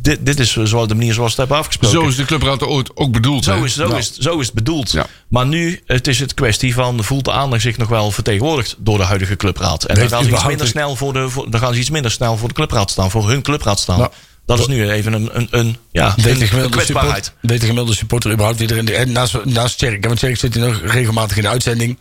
[0.02, 2.00] dit, dit is zo de manier zoals we het hebben afgesproken.
[2.00, 3.44] Zo is de clubraad ooit ook bedoeld.
[3.44, 4.92] Zo is, zo, is, zo is het bedoeld.
[4.92, 5.06] Ja.
[5.28, 7.04] Maar nu het is het kwestie van...
[7.04, 9.84] voelt de aandacht zich nog wel vertegenwoordigd door de huidige clubraad?
[9.84, 12.10] En dan gaan, ze iets minder snel voor de, voor, dan gaan ze iets minder
[12.10, 13.10] snel voor de clubraad staan.
[13.10, 14.10] Voor hun clubraad staan.
[14.46, 17.24] Dat is nu even een, een, een, ja, Weet de een, een gemiddelde, kwetsbaarheid.
[17.24, 20.18] support, weet de gemiddelde supporter überhaupt wie er in de, en naast, naast Tjerk, want
[20.18, 21.98] Tjerk zit hier nog regelmatig in de uitzending.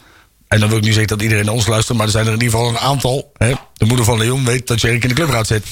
[0.47, 2.33] En dan wil ik niet zeggen dat iedereen naar ons luistert, maar er zijn er
[2.33, 3.31] in ieder geval een aantal.
[3.37, 3.53] Hè.
[3.73, 5.65] De moeder van Leon weet dat Tjerk in de clubraad zit.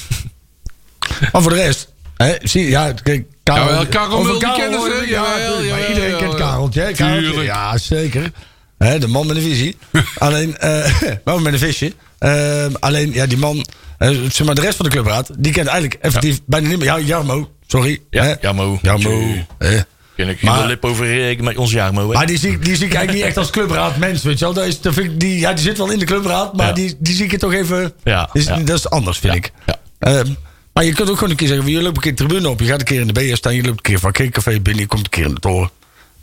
[1.32, 4.80] maar voor de rest, hè, zie je, ja, kijk, Karel, Jawel, Karel wil die kennen
[4.80, 6.34] ze, Ja, jawel, maar jawel, iedereen kent.
[6.34, 6.92] Kareltje.
[6.92, 7.42] Kareltje.
[7.42, 8.32] Ja, zeker.
[8.78, 9.76] Hè, de man met een visie.
[10.18, 10.92] alleen, eh
[11.24, 11.92] wel met een visje.
[12.18, 13.66] Eh, alleen, ja, die man,
[14.08, 16.86] zeg maar, de rest van de clubraad, die kent eigenlijk effectief bijna niet meer.
[16.86, 18.00] Ja, Jarmo, sorry.
[18.10, 18.34] Ja, hè.
[18.40, 18.78] Jarmo.
[18.82, 19.22] Jarmo.
[19.58, 19.78] hè.
[20.16, 22.08] Ken ik Maar- de lip over eh, met ons Jarmo.
[22.08, 22.14] hè?
[22.14, 24.44] Maar die zie, ik- die zie ik eigenlijk niet echt als clubraad mens, weet je
[24.44, 24.54] wel.
[24.54, 26.72] Dat is, dat vind ik, die, ja, die zit wel in de clubraad, maar Ja.
[26.72, 27.92] die, die zie ik toch even...
[28.04, 28.44] Ja, is.
[28.44, 29.52] Dat is anders, vind ik.
[29.98, 30.26] Ehm,
[30.72, 32.60] maar je kunt ook gewoon een keer zeggen, je loopt een keer de tribune op.
[32.60, 34.82] Je gaat een keer in de BS staan, je loopt een keer van Café binnen,
[34.82, 35.70] je komt een keer in de toren.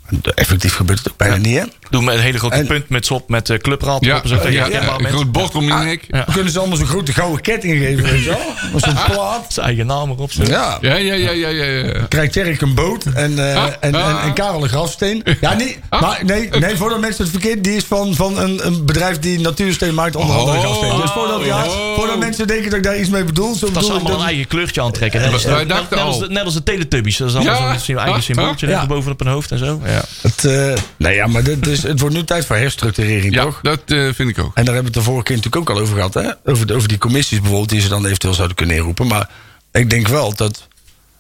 [0.06, 1.64] En Effectief gebeurt het ook bijna niet, hè?
[1.90, 4.06] Doe met een hele grote En- punt met op met de clubraad.
[4.06, 6.04] Ja, op, je ja, een groot bord om je nek.
[6.08, 6.26] Ja.
[6.34, 8.40] Kunnen ze allemaal zo'n grote gouden ketting geven, weet je wel?
[8.74, 9.46] Met zo'n plaat.
[9.54, 10.32] Zijn eigen naam erop.
[10.32, 10.54] zetten.
[10.54, 10.78] Ja.
[10.82, 12.02] Ja, ja, ja, ja, ja.
[12.10, 14.24] Krijgt Tjerk een boot en, eh, Ah, en, en, ah.
[14.26, 15.24] en Karel een grafsteen.
[15.42, 16.02] Ja, nee, Ah.
[16.02, 17.64] maar nee, nee, voordat mensen het verkeerd...
[17.64, 20.64] Die is van, van een, een bedrijf die natuursteen maakt, onder andere Oh.
[20.64, 21.02] grafsteen.
[21.02, 21.96] Dus voordat, ja, Oh.
[21.96, 23.54] voordat mensen denken dat ik daar iets mee bedoel...
[23.56, 25.20] Zo Dat bedoel ze allemaal dat- een eigen kleurtje aantrekken.
[25.22, 27.18] Wij dachten net, als net als de Teletubbies.
[27.18, 27.78] Dat is allemaal Ja.
[27.78, 28.88] zo'n eigen Ah, symbooltje ah.
[28.88, 29.82] bovenop een hoofd en zo.
[29.86, 30.02] Ja.
[30.22, 33.60] Het, eh, nee, ja, maar dit is, het wordt nu tijd voor herstructurering, Ja, toch?
[33.62, 34.56] dat eh, vind ik ook.
[34.56, 36.14] En daar hebben we het de vorige keer natuurlijk ook al over gehad.
[36.14, 36.52] Hè?
[36.52, 39.08] Over, over die commissies bijvoorbeeld, die ze dan eventueel zouden kunnen inroepen.
[39.08, 39.30] Maar
[39.72, 40.68] ik denk wel dat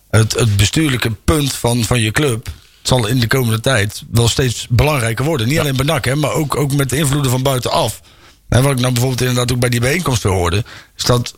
[0.10, 2.48] het, het bestuurlijke punt van, van je club...
[2.82, 5.48] zal in de komende tijd wel steeds belangrijker worden.
[5.48, 8.02] Niet alleen bij NAC, hè, maar ook, ook met de invloeden van buitenaf.
[8.50, 10.63] En wat ik nou bijvoorbeeld inderdaad ook bij die bijeenkomsten hoorde...
[10.98, 11.36] is dat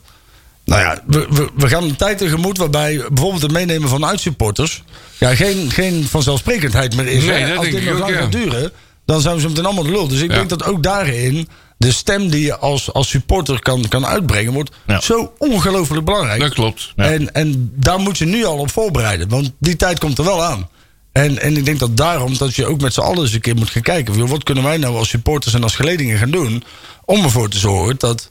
[0.64, 4.82] nou ja, we, we, we gaan een tijd tegemoet waarbij bijvoorbeeld het meenemen van uitsupporters...
[5.18, 7.24] Ja, geen, geen vanzelfsprekendheid meer is.
[7.24, 7.48] Nee, hè.
[7.48, 8.72] dat Als dit nog lang gaat duren,
[9.10, 10.08] dan zijn we zo meteen allemaal de lul.
[10.08, 10.36] Dus ik Ja.
[10.36, 14.52] denk dat ook daarin de stem die je als, als supporter kan, kan uitbrengen...
[14.52, 15.00] wordt Ja.
[15.00, 16.40] zo ongelooflijk belangrijk.
[16.40, 16.92] Dat klopt.
[16.96, 17.04] Ja.
[17.04, 19.28] En, en daar moet je nu al op voorbereiden.
[19.28, 20.68] Want die tijd komt er wel aan.
[21.12, 23.54] En, en ik denk dat daarom dat je ook met z'n allen eens een keer
[23.56, 24.12] moet gaan kijken...
[24.14, 26.64] van, joh, wat kunnen wij nou als supporters en als geledingen gaan doen...
[27.04, 28.30] om ervoor te zorgen dat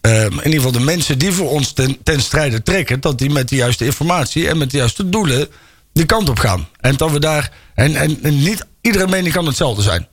[0.00, 3.00] ehm, in ieder geval de mensen die voor ons ten, ten strijde trekken...
[3.00, 5.48] dat die met de juiste informatie en met de juiste doelen
[5.92, 6.68] die kant op gaan.
[6.80, 7.52] En dat we daar...
[7.74, 10.06] En, en, en niet iedere mening kan hetzelfde zijn.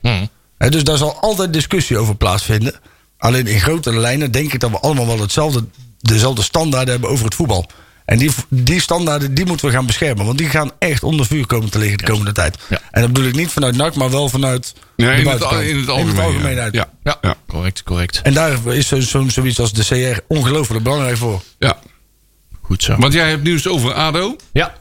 [0.58, 2.74] Hè, dus daar zal altijd discussie over plaatsvinden.
[3.18, 5.66] Alleen in grote lijnen denk ik dat we allemaal wel hetzelfde,
[6.00, 7.66] dezelfde standaarden hebben over het voetbal.
[8.06, 10.26] En die, die standaarden die moeten we gaan beschermen.
[10.26, 12.58] Want die gaan echt onder vuur komen te liggen de komende tijd.
[12.70, 12.80] Ja.
[12.92, 15.78] En dat bedoel ik niet vanuit NAC, maar wel vanuit Nee, de in, het, in
[15.78, 16.56] het algemeen.
[16.56, 16.62] ja.
[16.62, 16.74] uit.
[16.74, 17.36] Ja, Ja, ja.
[17.48, 18.22] correct, correct.
[18.22, 21.42] En daar is zo, zo, zoiets als de CR ongelooflijk belangrijk voor.
[21.60, 21.78] ja.
[22.62, 22.96] Goed zo.
[22.98, 24.36] Want jij hebt nieuws over ADO.
[24.52, 24.76] Ja,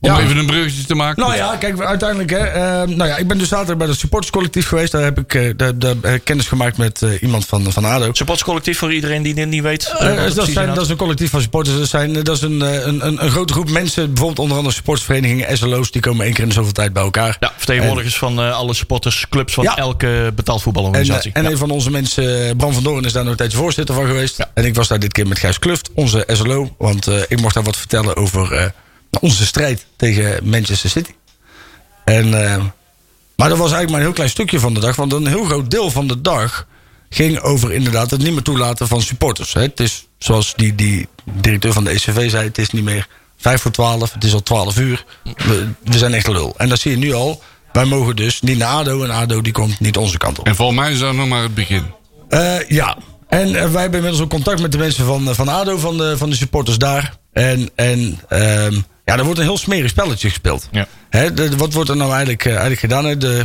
[0.00, 0.20] Om Ja.
[0.20, 1.22] even een bruggetje te maken.
[1.22, 2.30] Nou ja, kijk, uiteindelijk.
[2.30, 2.62] Hè, eh,
[2.96, 4.92] nou ja, ik ben dus zaterdag bij het supporterscollectief geweest.
[4.92, 8.08] Daar heb ik eh, eh, kennis gemaakt met eh, iemand van, van ADO.
[8.12, 9.94] supportscollectief voor iedereen die dit niet weet.
[10.34, 11.76] Dat, zijn, dat is een collectief van supporters.
[11.78, 14.06] Dat, zijn, dat is een, een, een, een grote groep mensen.
[14.06, 15.90] Bijvoorbeeld onder andere supportersverenigingen, SLO's.
[15.90, 17.36] Die komen één keer in de zoveel tijd bij elkaar.
[17.40, 19.76] Ja, vertegenwoordigers van eh, alle supportersclubs van Ja.
[19.76, 21.30] elke betaald En, voetbalorganisatie.
[21.32, 21.50] en Ja.
[21.50, 24.46] een van onze mensen, Bram van Doorn, is daar nog een tijdje voorzitter van geweest.
[24.54, 26.74] En ik was daar dit keer met Gijs Kluft, onze SLO.
[26.78, 28.64] Want eh, ik mocht daar wat vertellen over eh,
[29.20, 31.12] onze strijd tegen Manchester City.
[32.04, 32.64] En, eh,
[33.36, 34.96] maar dat was eigenlijk maar een heel klein stukje van de dag.
[34.96, 36.66] Want een heel groot deel van de dag
[37.10, 39.52] ging over inderdaad het niet meer toelaten van supporters.
[39.52, 39.60] Hè.
[39.60, 43.62] Het is zoals die, die directeur van de ECV zei, het is niet meer vijf
[43.62, 45.04] voor twaalf, het is al twaalf uur.
[45.36, 46.54] We, we zijn echt lul.
[46.56, 47.42] En dat zie je nu al.
[47.72, 50.46] Wij mogen dus niet naar ADO en ADO die komt niet onze kant op.
[50.46, 51.84] En volgens mij is dat nog maar het begin.
[52.28, 52.96] Eh, ja,
[53.28, 56.18] en eh, wij hebben inmiddels ook contact met de mensen van, van ADO, van de,
[56.18, 57.16] van de supporters daar.
[57.38, 58.74] En, en ehm,
[59.04, 60.68] ja, er wordt een heel smerig spelletje gespeeld.
[60.70, 60.86] Ja.
[61.10, 63.04] Hè, de- wat wordt er nou eigenlijk, eh, eigenlijk gedaan?
[63.04, 63.16] Hè?
[63.16, 63.42] De,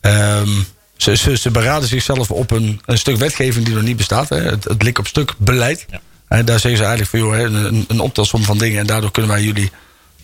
[0.00, 0.48] ehm,
[0.96, 4.28] ze, ze, ze beraden zichzelf op een, een stuk wetgeving die nog niet bestaat.
[4.28, 4.36] Hè?
[4.36, 5.86] Het, het lik op stuk beleid.
[5.90, 6.00] Ja.
[6.28, 8.78] En daar zeggen ze eigenlijk van, joh, hè, een, een optelsom van dingen.
[8.80, 9.70] En daardoor kunnen wij jullie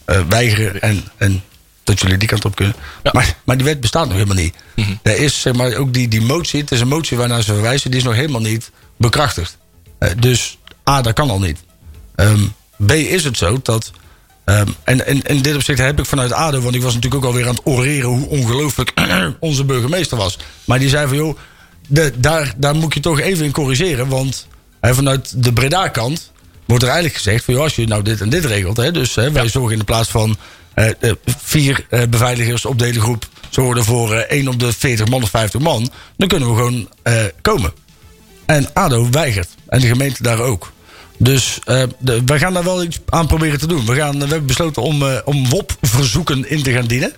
[0.05, 1.43] eh, weigeren en, en
[1.85, 2.75] dat jullie die kant op kunnen.
[3.03, 3.11] Ja.
[3.15, 4.55] Maar, maar die wet bestaat nog helemaal niet.
[5.03, 7.91] Er is zeg maar ook die, die motie, het is een motie waarnaar ze verwijzen,
[7.91, 9.59] die is nog helemaal niet bekrachtigd.
[9.99, 10.59] Eh, dus
[10.89, 11.59] A, dat kan al niet.
[12.19, 12.43] Ehm,
[12.87, 13.91] B, is het zo dat.
[14.45, 17.31] ehm, en, en in dit opzicht heb ik vanuit ADO, want ik was natuurlijk ook
[17.31, 18.93] alweer aan het oreren hoe ongelooflijk
[19.41, 20.39] onze burgemeester was.
[20.65, 21.39] Maar die zei van joh,
[21.89, 24.09] de, daar, daar moet je toch even in corrigeren.
[24.09, 24.47] Want
[24.81, 26.33] vanuit de Breda-kant
[26.65, 29.49] wordt er eigenlijk gezegd: van, joh, als je nou dit en dit regelt, dus wij
[29.49, 30.37] zorgen in de plaats van
[30.75, 35.09] eh, eh, vier eh, beveiligers op de hele groep, zorgen voor één op de 40
[35.09, 36.89] man of 50 man, dan kunnen we gewoon
[37.43, 37.73] komen.
[38.47, 39.49] En ADO weigert.
[39.69, 40.73] En de gemeente daar ook.
[41.19, 43.87] Dus eh, de, wij gaan daar wel iets aan proberen te doen.
[43.87, 47.13] We, gaan, we hebben besloten om, eh, om WOP-verzoeken in te gaan dienen.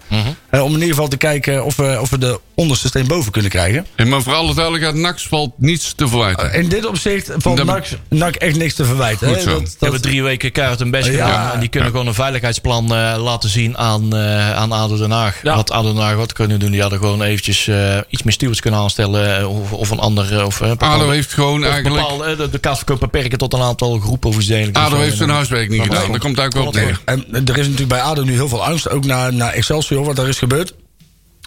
[0.51, 3.33] Eh, om in ieder geval te kijken of we, of we de onderste steen boven
[3.33, 3.87] kunnen krijgen.
[3.95, 6.53] En maar voor alle duidelijkheid, Nax valt niets te verwijten.
[6.55, 9.29] In dit opzicht valt Dat- NAC, NAC echt niks te verwijten.
[9.29, 9.51] Goed zo.
[9.51, 11.53] Dat, We dat- hebben drie weken keihard hun best gedaan.
[11.53, 15.41] En die kunnen gewoon een veiligheidsplan eh, laten zien aan, eh aan ADO Den Haag.
[15.43, 15.55] Ja.
[15.57, 16.71] Wat ADO Den Haag wat kunnen doen.
[16.71, 19.39] Die hadden gewoon eventjes eh, iets meer stewards kunnen aanstellen.
[19.39, 20.39] eh, Of, of een ander...
[20.39, 21.95] eh, Of, eh, bepaalde- ADO heeft gewoon eigenlijk...
[21.95, 24.79] bepaalde, eh, de, de kaartverkoop beperken tot een aantal groepen of iets dergelijks.
[24.81, 26.11] ADO Dus, heeft eh, zijn huiswerk niet gedaan.
[26.11, 27.01] Daar komt het eigenlijk wel op neer.
[27.05, 28.89] En er is natuurlijk bij ADO nu heel veel angst.
[28.91, 30.75] Ook naar, naar Excelsior, wat daar is gebeurd.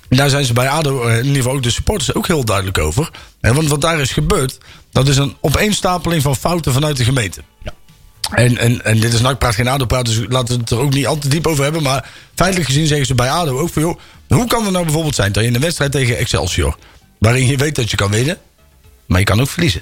[0.09, 2.77] Daar zijn ze bij ADO, eh, in ieder geval ook de supporters, ook heel duidelijk
[2.77, 3.09] over.
[3.41, 4.57] Hè, Want wat daar is gebeurd,
[4.91, 7.41] dat is een opeenstapeling van fouten vanuit de gemeente.
[7.63, 7.73] Ja.
[8.31, 10.79] En, en, en dit is NAC praat geen ADO praat, dus laten we het er
[10.79, 11.83] ook niet al te diep over hebben.
[11.83, 13.81] Maar feitelijk gezien zeggen ze bij ADO ook van...
[13.81, 16.77] joh, hoe kan het nou bijvoorbeeld zijn dat je in een wedstrijd tegen Excelsior...
[17.17, 18.37] waarin je weet dat je kan winnen,
[19.05, 19.81] maar je kan ook verliezen...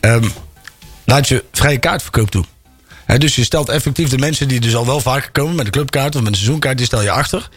[0.00, 0.28] Ehm,
[1.04, 2.44] laat je vrije kaartverkoop toe.
[3.18, 6.14] Dus je stelt effectief de mensen die dus al wel vaker komen met een clubkaart
[6.14, 7.48] of met een seizoenkaart, die stel je achter.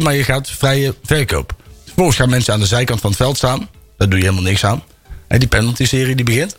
[0.00, 1.54] Maar je gaat vrije verkoop.
[1.84, 3.68] Vervolgens gaan mensen aan de zijkant van het veld staan.
[3.96, 4.82] Daar doe je helemaal niks aan.
[5.28, 6.56] Hè, die penalty-serie die begint.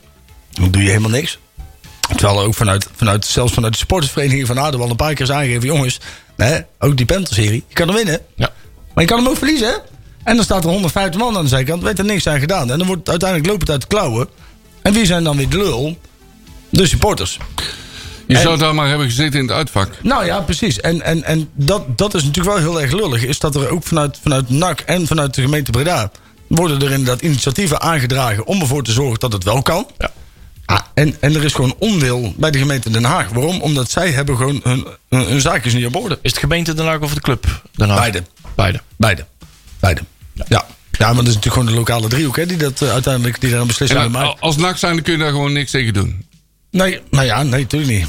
[0.51, 1.39] Dan doe je helemaal niks.
[2.15, 5.25] Terwijl er ook vanuit, vanuit, zelfs vanuit de supportersvereniging van ADO al een paar keer
[5.25, 5.67] is aangegeven...
[5.67, 5.99] jongens,
[6.79, 8.19] ook die penalty-serie, je kan hem winnen.
[8.35, 8.51] Ja.
[8.93, 9.73] Maar je kan hem ook verliezen, hè?
[10.23, 12.71] En dan staat er 150 man aan de zijkant, weet er niks aan gedaan.
[12.71, 14.27] En dan wordt uiteindelijk loopt het uit de klauwen.
[14.81, 15.97] En wie zijn dan weer de lul?
[16.69, 17.37] De supporters.
[18.27, 19.89] Je En- zou daar maar hebben gezeten in het uitvak.
[20.03, 20.79] Nou ja, precies.
[20.79, 23.23] En, en, en dat, dat is natuurlijk wel heel erg lullig.
[23.23, 26.11] Is dat er ook vanuit, vanuit NAC en vanuit de gemeente Breda...
[26.47, 28.45] worden er inderdaad initiatieven aangedragen...
[28.45, 29.87] om ervoor te zorgen dat het wel kan.
[29.97, 30.11] Ja.
[30.65, 33.29] Ah, en, en er is gewoon onwil bij de gemeente Den Haag.
[33.29, 33.61] Waarom?
[33.61, 36.19] Omdat zij hebben gewoon hun, hun, hun zaakjes niet op orde.
[36.21, 37.99] Is het gemeente Den Haag of de club Den Haag?
[37.99, 38.23] Beide.
[38.55, 38.81] Beide.
[38.97, 39.25] Beide.
[39.79, 40.01] Beide.
[40.33, 40.45] Ja.
[40.47, 40.65] ja.
[41.07, 42.35] maar dat is natuurlijk gewoon de lokale driehoek...
[42.35, 44.41] Hè, die dat eh, uiteindelijk die daar een beslissing En mee maakt.
[44.41, 46.25] als Nax zijn, dan kun je daar gewoon niks tegen doen.
[46.77, 48.07] Nee, nou ja, nee, natuurlijk niet.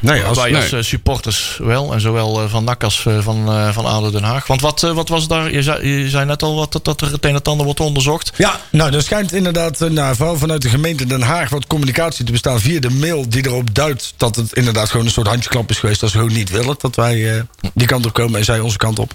[0.00, 1.92] Nee, als, Wij als eh, supporters wel.
[1.92, 4.46] En zowel eh, van NAC als eh, van, eh, van ADO Den Haag.
[4.46, 5.52] Want wat, wat was daar?
[5.52, 7.64] Je zei, je zei net al wat, dat, dat er het een en het ander
[7.64, 8.32] wordt onderzocht.
[8.36, 12.32] Ja, nou, er schijnt inderdaad, nou, vooral vanuit de gemeente Den Haag, wat communicatie te
[12.32, 15.78] bestaan via de mail die erop duidt dat het inderdaad gewoon een soort handjeklap is
[15.78, 16.00] geweest.
[16.00, 17.42] Dat ze gewoon niet willen dat wij eh,
[17.74, 19.12] die kant op komen en zij onze kant op.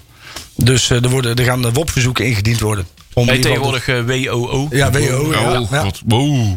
[0.54, 2.86] Dus eh, er, worden, er gaan WOP-verzoeken ingediend worden.
[3.14, 4.68] Om geval- tegenwoordig eh, WOO.
[4.70, 4.98] Ja, WO.
[5.32, 5.90] Ja, oh, ja.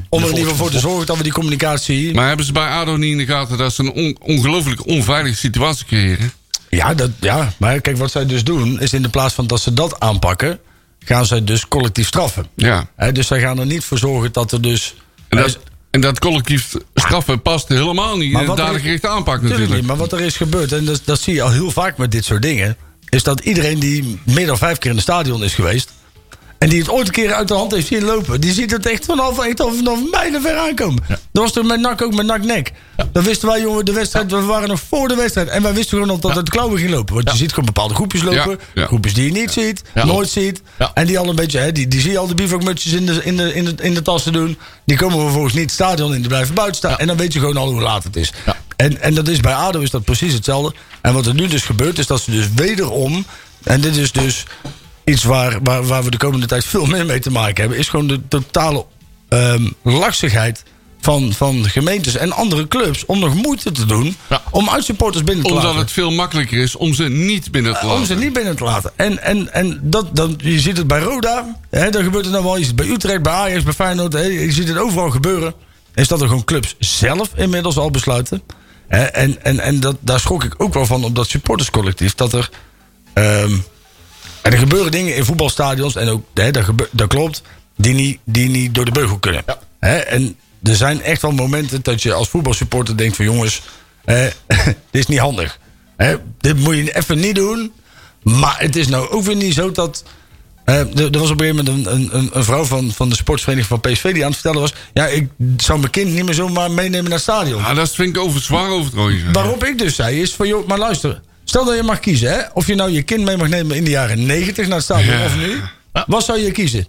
[0.09, 2.13] Om er in ieder geval voor te zorgen dat we die communicatie.
[2.13, 5.35] Maar hebben ze bij ADO niet in de gaten dat ze een on- ongelooflijk onveilige
[5.35, 6.31] situatie creëren?
[6.69, 9.61] Ja, dat, ja, maar kijk, wat zij dus doen, is in de plaats van dat
[9.61, 10.59] ze dat aanpakken,
[10.99, 12.45] gaan zij dus collectief straffen.
[12.55, 12.87] Ja.
[13.11, 14.95] Dus zij gaan er niet voor zorgen dat er dus.
[15.29, 15.59] En dat,
[15.91, 19.79] en dat collectief straffen past helemaal niet in de er- dadengerichte aanpak Tuurlijk natuurlijk.
[19.79, 22.11] niet, maar wat er is gebeurd, en dat, dat zie je al heel vaak met
[22.11, 22.77] dit soort dingen,
[23.09, 25.91] is dat iedereen die meer dan vijf keer in het stadion is geweest.
[26.65, 28.41] En die het ooit een keer uit de hand heeft zien lopen.
[28.41, 31.03] Die ziet het echt vanaf, echt vanaf mijlen ver aankomen.
[31.07, 32.71] Dat was toen met NAC ook met NAC-nek.
[33.11, 35.47] Dan wisten wij, jongen, de wedstrijd, we waren nog voor de wedstrijd.
[35.47, 37.15] En wij wisten gewoon dat het klauwen ging lopen.
[37.15, 38.59] Want je ziet gewoon bepaalde groepjes lopen.
[38.75, 40.61] Groepjes die je niet ziet, nooit ziet.
[40.93, 43.21] En die al een beetje, hè, die, die zie je al de bivakmutsjes in de,
[43.23, 44.57] in, de, in, de, in de tassen doen.
[44.85, 46.97] Die komen vervolgens niet het stadion in, die blijven buiten staan.
[46.97, 48.31] En dan weet je gewoon al hoe laat het is.
[48.75, 50.75] En, en dat is bij ADO is dat precies hetzelfde.
[51.01, 53.25] En wat er nu dus gebeurt, is dat ze dus wederom...
[53.63, 54.45] En dit is dus
[55.05, 57.77] iets waar, waar, waar we de komende tijd veel meer mee te maken hebben...
[57.77, 58.85] is gewoon de totale
[59.29, 60.63] ehm laksigheid
[60.99, 63.05] van, van gemeentes en andere clubs...
[63.05, 64.41] om nog moeite te doen Ja.
[64.51, 65.79] om uitsupporters binnen te Omdat laten.
[65.81, 67.99] het veel makkelijker is om ze niet binnen te laten.
[67.99, 68.91] Om ze niet binnen te laten.
[68.95, 71.59] En, en, en dat, dan, je ziet het bij Roda.
[71.69, 72.57] Hè, daar gebeurt het nou wel.
[72.57, 74.13] Je ziet het bij Utrecht, bij Ajax, bij Feyenoord.
[74.13, 75.53] Hè, je ziet het overal gebeuren.
[75.95, 78.41] is dat er gewoon clubs zelf inmiddels al besluiten.
[78.87, 82.15] Hè, en en, en dat, daar schrok ik ook wel van op dat supporterscollectief.
[82.15, 82.49] Dat er.
[83.13, 83.51] ehm,
[84.45, 85.95] en er gebeuren dingen in voetbalstadions.
[85.95, 87.41] En ook, hè, dat, gebe- dat klopt.
[87.77, 89.43] Die niet, die niet door de beugel kunnen.
[89.79, 93.61] Hè, en er zijn echt wel momenten dat je als voetbalsupporter denkt: van jongens,
[94.05, 95.59] dit is niet handig.
[95.97, 97.71] Hè, dit moet je even niet doen.
[98.23, 100.03] Maar het is nou ook weer niet zo dat.
[100.65, 103.15] eh, er, er was op een gegeven moment een, een, een vrouw van, van de
[103.15, 105.27] sportsvereniging van PSV die aan het vertellen was: Ja, ik
[105.57, 107.61] zou mijn kind niet meer zomaar meenemen naar het stadion.
[107.61, 109.33] Ja, dat vind ik over zwaar overtrouwen.
[109.33, 111.21] Waarop ik dus zei is van joh, maar luister.
[111.45, 112.39] Stel dat je mag kiezen, hè?
[112.53, 115.17] Of je nou je kind mee mag nemen in de jaren 90 naar het stadion
[115.17, 115.25] Ja.
[115.25, 115.61] of nu.
[116.07, 116.87] Wat zou je kiezen?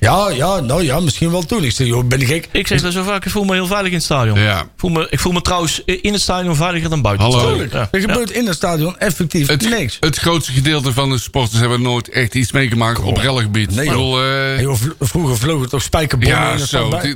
[0.00, 1.64] Ja, ja, nou ja, misschien wel toen.
[1.64, 2.48] Ik zei, joh, ben ik gek?
[2.52, 4.38] Ik zeg dat zo vaak, ik voel me heel veilig in het stadion.
[4.40, 4.60] Ja.
[4.60, 7.26] Ik, voel me, ik voel me trouwens in het stadion veiliger dan buiten.
[7.30, 7.58] Hallo.
[7.60, 7.72] het.
[7.72, 7.88] Ja.
[7.90, 9.96] Er gebeurt in het stadion effectief Het, niks.
[10.00, 13.74] het grootste gedeelte van de sporters hebben nooit echt iets meegemaakt op relgebied.
[13.74, 16.88] Nee, bedoel, eh, joh, vl- vroeger vlogen toch spijkerbommen ja, in het zo.
[16.88, 17.14] Maar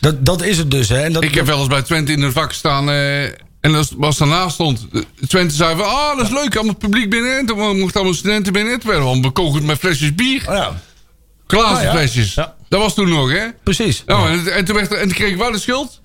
[0.00, 1.00] dat, dat is het dus, hè?
[1.02, 2.90] En dat, ik heb wel eens bij Twente in een vak gestaan.
[2.90, 3.24] eh,
[3.66, 7.10] en als, als daarnaast stond, eh, Twente zei van, ah, dat is leuk, allemaal publiek
[7.10, 7.38] binnen.
[7.38, 8.80] En toen mochten allemaal studenten binnen.
[8.80, 10.44] Toen werden bekogeld met flesjes bier.
[10.48, 10.72] Oh ja,
[11.58, 12.54] Ah, ja.
[12.68, 13.46] Dat was toen nog, hè?
[13.62, 14.02] precies.
[14.06, 16.00] Nou, en, en, toen werd er, en toen kregen wij de schuld.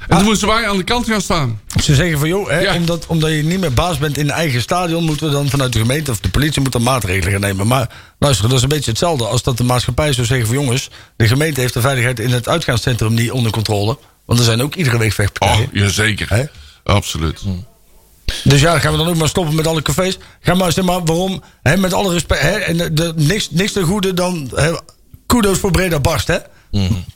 [0.00, 0.16] En Ah.
[0.16, 1.60] toen moesten wij aan de kant gaan staan.
[1.82, 2.74] Ze zeggen van, joh, hè, Ja.
[2.74, 5.04] omdat, omdat je niet meer baas bent in eigen stadion...
[5.04, 7.66] moeten we dan vanuit de gemeente of de politie moet dan maatregelen gaan nemen.
[7.66, 7.88] Maar
[8.18, 10.56] luister, dat is een beetje hetzelfde als dat de maatschappij zou zeggen van...
[10.56, 13.98] jongens, de gemeente heeft de veiligheid in het uitgaanscentrum niet onder controle.
[14.26, 15.68] Want er zijn ook iedere week Oh, vechtpartijen.
[15.72, 16.28] jazeker.
[16.28, 16.44] Hè?
[16.84, 17.42] Absoluut.
[18.44, 20.18] Dus ja, gaan we dan ook maar stoppen met alle cafés?
[20.40, 21.42] Ga maar, zeg maar, waarom?
[21.62, 24.50] Hè, met alle respect, hè, en de- niks, niks te goede dan...
[24.54, 24.72] Hè,
[25.26, 26.36] kudos voor Breda Barst, hè?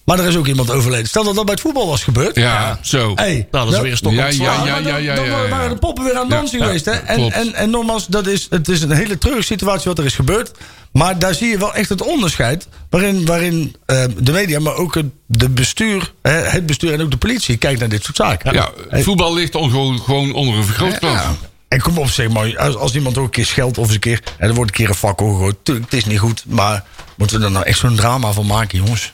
[0.05, 1.07] Maar er is ook iemand overleden.
[1.09, 2.37] Stel dat dat bij het voetbal was gebeurd.
[2.37, 3.13] Ja, zo.
[3.15, 5.49] Hey, Nou, dat is weer een stok Ja, ja, ja, ja, ja, dan ja, ja.
[5.49, 6.85] waren de poppen weer aan het Ja, dansen ja, geweest.
[6.85, 6.91] Hè?
[6.93, 10.15] En, en, en nogmaals, dat is, het is een hele treurige situatie wat er is
[10.15, 10.51] gebeurd.
[10.93, 12.69] Maar daar zie je wel echt het onderscheid.
[12.91, 17.11] Waarin, waarin eh, de media, maar ook het, de bestuur, hè, het bestuur en ook
[17.11, 18.53] de politie kijkt naar dit soort zaken.
[18.55, 21.13] Ja, Hey, voetbal ligt on- gewoon, gewoon onder een vergrootglas.
[21.13, 21.35] ja.
[21.69, 24.01] En kom op, zeg maar, als, als iemand ook een keer scheldt of eens een
[24.01, 24.21] keer...
[24.39, 25.57] En er wordt een keer een fakkel gegooid.
[25.63, 26.45] Tuurlijk, het is niet goed.
[26.47, 26.85] Maar
[27.17, 29.13] moeten we er nou echt zo'n drama van maken, jongens?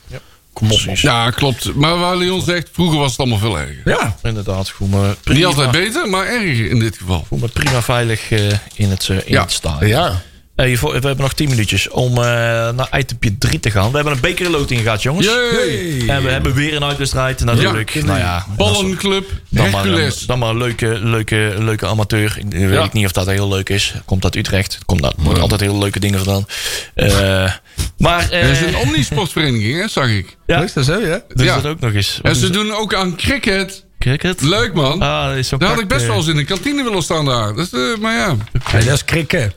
[0.55, 0.95] Kom op, man.
[0.97, 1.73] Ja, klopt.
[1.75, 3.81] Maar waar Leon zegt, vroeger was het allemaal veel erger.
[3.85, 4.15] Ja.
[4.23, 7.19] Inderdaad, voel me prima, Niet altijd beter, maar erger in dit geval.
[7.19, 8.39] ik voel me prima veilig eh,
[8.75, 9.41] in het, eh, in Ja.
[9.41, 9.89] het stadion.
[9.89, 10.21] Ja.
[10.55, 12.23] Voor- we hebben nog 10 minuutjes om eh,
[12.69, 13.89] naar itempje 3 te gaan.
[13.89, 15.25] We hebben een bekerloting gehad, jongens.
[15.25, 16.07] Yay!
[16.09, 17.89] En we hebben weer een uitwedstrijd natuurlijk.
[17.89, 18.03] Ja.
[18.05, 20.19] nou ja, Ballenclub dan maar, Hercules.
[20.25, 22.37] dan maar een leuke, leuke, leuke amateur.
[22.37, 22.89] Ik weet Ja.
[22.91, 23.93] niet of dat heel leuk is.
[24.05, 24.79] Komt uit Utrecht.
[24.85, 26.45] Komt dat, wordt altijd hele leuke dingen gedaan.
[26.93, 27.51] Eh,
[27.97, 30.37] maar eh Het is een omnisportvereniging, hè, zag ik.
[30.45, 31.21] ja, Is dat zo, ja?
[31.33, 31.55] dus Ja.
[31.55, 32.19] dat ook nog eens.
[32.21, 33.83] En ze doen ook aan cricket.
[33.99, 34.41] Cricket?
[34.41, 35.01] Leuk, man.
[35.01, 37.03] Ah, dat is zo'n Daar had ik best eh, wel eens in de kantine willen
[37.03, 37.53] staan daar.
[37.55, 38.35] Dat is, eh, maar ja.
[38.71, 39.53] Dat is krikken.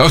[0.00, 0.10] Oh,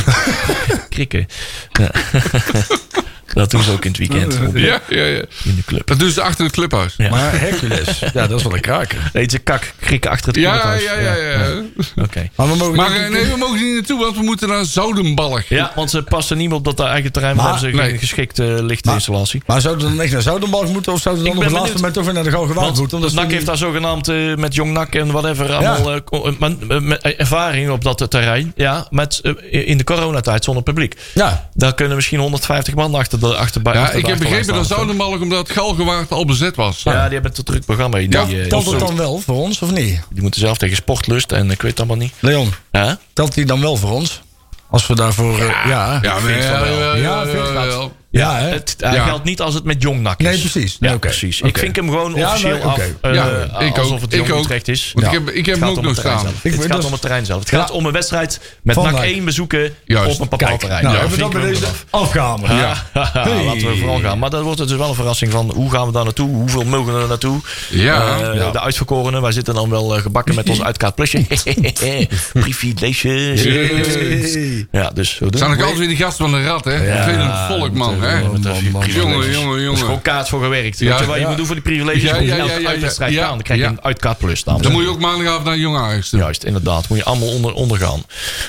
[0.89, 1.25] krikken.
[3.37, 3.43] Ja.
[3.43, 4.39] dat doen ze ook in het weekend.
[4.47, 5.21] op- ja, ja, ja.
[5.43, 5.87] In de club.
[5.87, 6.93] Dat doen ze achter het clubhuis.
[6.97, 7.09] Ja.
[7.09, 9.09] Maar Hercules, ja, dat is wel een kraker.
[9.13, 10.83] Nee, ze kak, krikken achter het Ja, clubhuis.
[10.83, 11.61] ja, ja, ja.
[12.03, 12.29] Oké.
[12.35, 14.65] Maar we mogen Maar niet- eh, nee, we mogen niet naartoe, want we moeten naar
[14.65, 15.49] Zoudenballig.
[15.49, 17.35] Ja, want ze passen niet op dat eigen terrein.
[17.35, 17.97] Maar Maar- hebben ze nee.
[17.97, 19.41] geschikte lichtinstallatie.
[19.45, 20.93] Maar zouden we dan echt naar Zoudenbalg moeten?
[20.93, 22.97] Of zouden we dan op het laatste moment toch weer naar de Galgenwaard moeten?
[22.97, 27.69] Omdat NAC heeft daar zogenaamd eh, met Jong NAC en whatever allemaal eh, eh, ervaring
[27.69, 28.51] op dat terrein.
[28.55, 29.19] Ja, met,
[29.51, 30.95] eh, in de coronatijd zonder publiek.
[31.13, 33.73] Ja, Daar kunnen misschien 150 man achter de achterbij.
[33.73, 34.67] Ja, achter ik de heb begrepen dat.
[34.67, 36.83] Zoudenballig omdat Galgenwaard al bezet was.
[36.83, 37.97] Ja, die hebben een druk programma.
[37.97, 39.99] Die, Ja, eh, telt het dan wel voor ons of niet?
[40.09, 42.13] die moeten zelf tegen Sportlust en ik weet het allemaal niet.
[42.19, 42.97] Leon, Ja?
[43.13, 44.21] telt die dan wel voor ons?
[44.69, 45.39] Als we daarvoor...
[45.39, 46.29] eh, ja, Ja, wel.
[46.29, 47.91] ja, Ja, ja, vind ik ja, dat.
[48.17, 48.37] Ja.
[48.39, 48.49] Ja, hè?
[48.49, 49.05] Het hij Ja.
[49.05, 50.25] geldt niet als het met Jong NAC is.
[50.27, 50.79] Nee, precies.
[50.79, 51.41] Nee, ja, precies.
[51.41, 52.71] Ik vind hem gewoon Ja, officieel nee, af.
[52.73, 52.95] oké.
[53.01, 54.01] eh, Ja, ik alsof ook.
[54.01, 54.41] het Ik Jong.
[54.43, 54.91] Utrecht is.
[54.93, 55.11] Want Ja.
[55.11, 56.19] ik heb, ik heb hem ook nog staan.
[56.19, 56.33] zelf.
[56.43, 57.39] Het gaat dus- om het terrein zelf.
[57.39, 57.59] Het Ja.
[57.59, 59.03] gaat om een wedstrijd met Van NAC NAC.
[59.03, 60.13] 1 bezoeken Juist.
[60.15, 60.83] op een bepaald terrein.
[60.83, 62.51] nou, Ja, hebben we dat bij deze hem afgehamerd.
[62.51, 62.59] af.
[62.93, 63.43] Ja, Hey.
[63.45, 64.19] laten we vooral gaan.
[64.19, 66.29] Maar dan wordt het dus wel een verrassing van hoe gaan we daar naartoe?
[66.29, 67.41] Hoeveel mogen we er naartoe?
[67.69, 68.17] Ja.
[68.19, 68.51] Eh, Ja.
[68.51, 71.25] De uitverkorenen, wij zitten dan wel eh, gebakken met ons uitkaartplusje.
[72.33, 73.43] Privileges.
[73.43, 74.67] Hey.
[74.71, 75.21] Ja, dus.
[75.29, 76.77] Zijn ook altijd weer die gasten van de rat, hè?
[76.77, 78.29] Vervelend volk, man, hè?
[78.29, 78.95] Privileges.
[78.95, 80.01] Jongen, jongen, Er is gewoon jongen.
[80.01, 80.79] kaart voor gewerkt.
[80.79, 81.27] Ja, Weet je wat je ja.
[81.27, 82.01] moet doen voor die privileges?
[82.01, 83.27] Ja, Ja, moet je ja, elke ja.
[83.29, 83.71] Dan krijg je Ja.
[83.71, 84.61] een uitkaartplus staan.
[84.61, 86.09] Dan moet je ook maandagavond naar Jong Ajax.
[86.09, 86.87] Juist, inderdaad.
[86.89, 88.03] Moet je allemaal onder, ondergaan.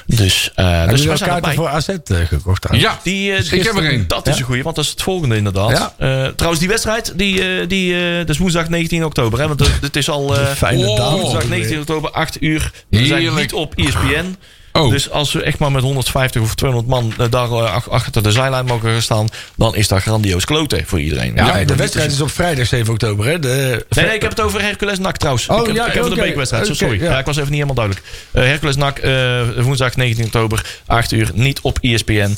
[0.07, 1.97] Dus, eh dus wel zijn kaarten voor AZ eh,
[2.27, 2.93] gekocht trouwens?
[2.93, 4.05] Ja, Die, eh, ik heb er een.
[4.09, 5.93] Dat is een goeie, want dat is het volgende inderdaad.
[5.99, 9.39] Eh, trouwens, die wedstrijd, die, die, eh, dat is woensdag 19 oktober.
[9.41, 12.71] Hè, want het, is al Fijne woensdag 19 oktober, 8 uur.
[12.91, 14.37] We zijn niet op ESPN.
[14.79, 14.91] Oh.
[14.91, 18.23] Dus als we echt maar met 150 of 200 man eh, daar eh, ach- achter
[18.23, 19.29] de zijlijn mogen gaan staan...
[19.57, 21.33] dan is dat grandioos kloten voor iedereen.
[21.35, 23.39] Ja, de wedstrijd is op vrijdag 7 oktober, hè?
[23.39, 25.49] De, Nee, nee, ik heb het over Hercules NAC trouwens.
[25.49, 26.33] Oh, ik heb, ja, ik heb het oké.
[26.35, 27.11] de Oké, Sorry, ja.
[27.11, 27.19] ja.
[27.19, 28.07] ik was even niet helemaal duidelijk.
[28.31, 32.37] Eh, Hercules NAC, eh, woensdag 19 oktober, 8 uur, niet op ESPN.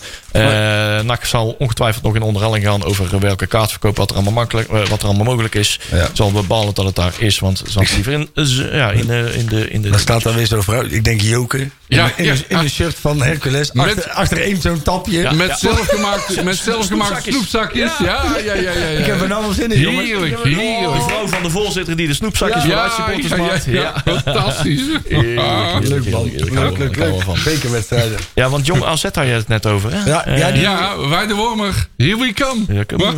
[1.04, 5.00] NAC zal ongetwijfeld nog in onderhandeling gaan over welke kaartverkoop, wat er allemaal, makkelijk, wat
[5.02, 5.80] er allemaal mogelijk is.
[5.90, 6.08] Ja.
[6.12, 8.28] Zal bepalen dat het daar is, want ik liever in,
[8.72, 9.90] ja, in, de, in, de, in de...
[9.90, 10.92] Daar staat dan weer zo vooruit.
[10.92, 11.70] Ik denk Joker.
[11.86, 13.72] Ja, in, ja, de, in de shirt van Hercules.
[13.72, 15.32] Met- Achter, achter één zo'n tapje.
[15.34, 17.90] Met zelfgemaakte, met zelfgemaakte Snoepzakjes.
[17.98, 18.54] Ja, ja, ja.
[18.54, 18.98] ja, ja.
[18.98, 20.04] Ik heb er nou wel zin in, jongen.
[20.04, 21.02] Heerlijk, De heerlijk.
[21.02, 22.90] vrouw van de voorzitter die de snoepzakjes voor ja,
[23.28, 23.64] ja, maakt.
[23.64, 23.94] ja.
[24.04, 24.80] Fantastisch.
[25.08, 26.30] Heerlijk, heerlijk, Leuk man.
[26.34, 27.44] Leuk, leuk, leuk.
[27.44, 28.18] Bekerwedstrijden.
[28.34, 30.10] Ja, want Jong AZ had je het net over, hè?
[30.10, 31.88] Ja, ja, die- Ja, wij de Wormer.
[31.96, 32.64] Here we come.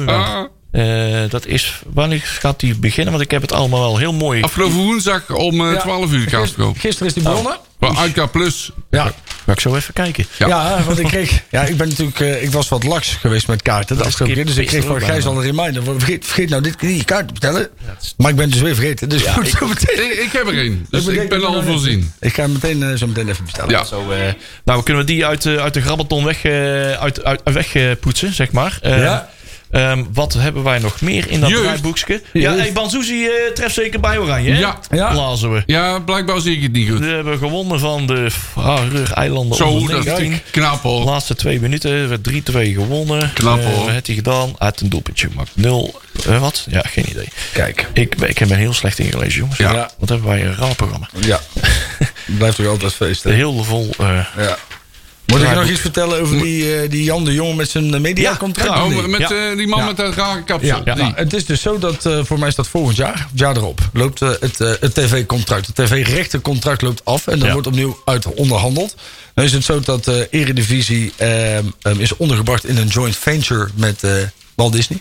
[0.07, 3.12] Ja, Eh, dat is, wanneer gaat die beginnen?
[3.12, 4.43] Want ik heb het allemaal wel heel mooi.
[4.43, 5.81] Afgelopen woensdag om eh, Ja.
[5.81, 6.81] 12 uur de kaart verkopen.
[6.81, 7.57] Gisteren is die begonnen.
[7.79, 8.70] Bij IK Plus.
[8.91, 9.12] Ja.
[9.47, 10.27] Ga ik zo even kijken.
[10.39, 10.47] Ja.
[10.47, 10.83] Ja.
[10.85, 11.43] want ik kreeg...
[11.51, 12.20] Ja, ik ben natuurlijk...
[12.20, 14.47] eh, ik was wat laks geweest met kaarten de afgelopen keer.
[14.47, 15.83] Dus ik kreeg van Gijs al een reminder.
[15.85, 17.68] Vergeet, vergeet nou dit je kaart te bestellen.
[18.16, 19.09] Maar ik ben dus weer vergeten.
[19.09, 20.87] Dus ik, Ik, ik heb er één.
[20.91, 22.12] Dus ik ben het al voorzien.
[22.20, 23.70] ik ga hem meteen, eh, zo meteen even bestellen.
[23.70, 23.85] Ja.
[23.85, 24.18] Zo, eh,
[24.64, 28.53] nou, kunnen we die uit, eh, uit de grabbelton weg, eh, uit, uit, wegpoetsen, zeg
[28.53, 28.79] maar.
[28.83, 29.29] Eh, Ja.
[29.73, 31.62] Ehm, wat hebben wij nog meer in dat Jeugd.
[31.62, 32.23] draaiboekje?
[32.33, 34.59] Ja, hey, Banzuzi eh, treft zeker bij Oranje, hè?
[34.59, 34.79] Ja.
[34.91, 35.14] Ja.
[35.14, 35.62] Lazen we.
[35.66, 36.99] Ja, blijkbaar zie ik het niet goed.
[36.99, 40.41] We hebben gewonnen van de Faroe-eilanden Zo, dat is 19.
[40.51, 41.05] knap hoor.
[41.05, 43.31] Laatste twee minuten, werd 3-2 gewonnen.
[43.35, 43.79] Knap, Eh, hoor.
[43.85, 44.55] Wat heeft hij gedaan?
[44.59, 45.51] Uit een doelpuntje gemaakt.
[45.55, 46.01] Nul.
[46.29, 46.66] eh, wat?
[46.70, 47.29] Ja, geen idee.
[47.53, 47.89] Kijk.
[47.93, 49.59] Ik, ik heb er heel slecht ingelezen, jongens.
[49.59, 49.91] Ja.
[49.99, 51.09] Wat hebben wij een raar programma.
[51.20, 51.41] Ja.
[52.39, 53.33] Blijft toch altijd feest, hè?
[53.33, 53.91] Heel vol.
[53.99, 54.57] eh, Ja.
[55.33, 58.01] Moet ik nog iets vertellen over die, eh, die Jan de Jong met zijn eh,
[58.01, 58.68] mediacontract?
[58.68, 59.51] Ja, Oh, met Ja.
[59.51, 59.87] eh, die man Ja.
[59.87, 60.80] met dat rare kapsel.
[60.85, 63.57] Nou, het is dus zo dat eh, voor mij is dat volgend jaar, het jaar
[63.57, 65.66] erop, loopt het, eh, het tv-contract.
[65.66, 67.53] Het tv-rechtencontract loopt af en dan Ja.
[67.53, 68.95] wordt opnieuw uit onderhandeld.
[69.35, 71.64] Dan is het zo dat de Eredivisie ehm,
[71.99, 74.12] is ondergebracht in een joint venture met eh,
[74.55, 75.01] Walt Disney.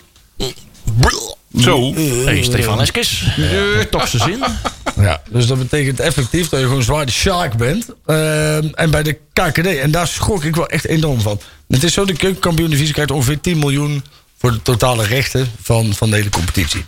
[1.60, 1.94] Zo.
[2.24, 3.24] hey, Stefan Eskes.
[3.36, 3.84] Ja.
[3.90, 4.44] Toch zijn zin.
[4.96, 7.86] Ja, dus dat betekent effectief dat je gewoon zwaar de shark bent.
[8.06, 11.40] Ehm, en bij de KKD, en daar schrok ik wel echt enorm van.
[11.68, 14.04] Het is zo, de keukenkampioen-divisie krijgt ongeveer 10 miljoen...
[14.38, 16.84] voor de totale rechten van, van de hele competitie.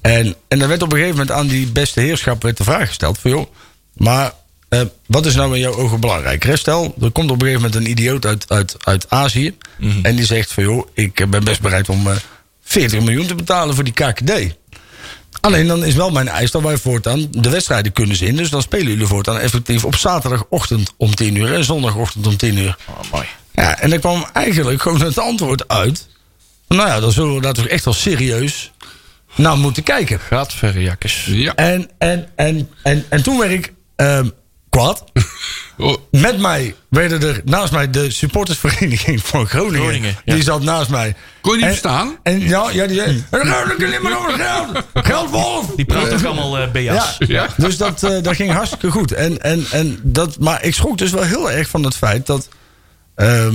[0.00, 2.88] En, en er werd op een gegeven moment aan die beste heerschap werd de vraag
[2.88, 3.18] gesteld...
[3.18, 3.46] van joh,
[3.92, 4.32] maar
[4.68, 6.42] eh, wat is nou in jouw ogen belangrijk?
[6.42, 6.56] Hè?
[6.56, 9.56] Stel, er komt op een gegeven moment een idioot uit, uit, uit Azië...
[10.02, 12.16] en die zegt van joh, ik ben best bereid om eh
[12.70, 14.58] 40 miljoen te betalen voor die KKD...
[15.40, 18.36] Alleen dan is wel mijn eis dat wij voortaan de wedstrijden kunnen zien.
[18.36, 22.58] Dus dan spelen jullie voortaan effectief op zaterdagochtend om 10 uur en zondagochtend om 10
[22.58, 22.76] uur.
[22.88, 23.26] Oh, mooi.
[23.52, 26.08] Ja, en dan kwam eigenlijk gewoon het antwoord uit.
[26.68, 28.72] Nou ja, dan zullen we daar toch echt wel serieus
[29.34, 30.20] naar moeten kijken.
[30.20, 31.24] Gaat verre jakkes.
[31.24, 31.54] Ja.
[31.54, 34.28] En, en, en, en, en toen werd ik ehm,
[34.68, 35.04] kwaad.
[36.10, 39.80] Met mij werden er naast mij de supportersvereniging van Groningen.
[39.80, 40.34] Groningen, ja.
[40.34, 41.14] Die zat naast mij.
[41.40, 42.16] Kon je niet En- verstaan?
[42.22, 44.84] En ja, ja die zei: "En dan gaan we alleen maar over geld.
[45.06, 45.66] Geld, Wolf!
[45.76, 47.16] Die praat ook allemaal eh BA's.
[47.18, 47.46] Ja, Ja.
[47.64, 49.12] dus dat, eh, dat ging hartstikke goed.
[49.12, 52.48] En, en, en dat, maar ik schrok dus wel heel erg van het feit dat
[53.14, 53.54] ehm,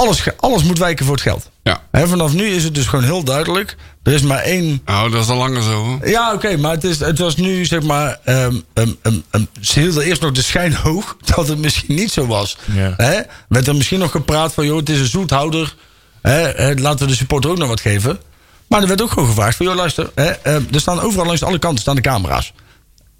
[0.00, 1.50] alles, alles moet wijken voor het geld.
[1.62, 1.80] Ja.
[1.92, 3.76] Vanaf nu is het dus gewoon heel duidelijk.
[4.02, 4.82] Er is maar één.
[4.84, 6.08] Nou, dat is al langer zo hoor.
[6.08, 8.18] Ja, oké, maar het, is, het was nu zeg maar.
[8.24, 12.12] ehm, ehm, ehm, ehm, ze hielden eerst nog de schijn hoog dat het misschien niet
[12.12, 12.56] zo was.
[12.72, 12.94] Ja.
[12.96, 13.20] Hè?
[13.48, 15.74] Werd er misschien nog gepraat van, joh, het is een zoethouder.
[16.22, 16.40] Hè?
[16.40, 18.18] hè, laten we de supporter ook nog wat geven.
[18.66, 20.10] Maar er werd ook gewoon gevraagd van, joh, luister.
[20.14, 20.30] Hè?
[20.30, 22.52] eh, er staan overal langs alle kanten staan de camera's.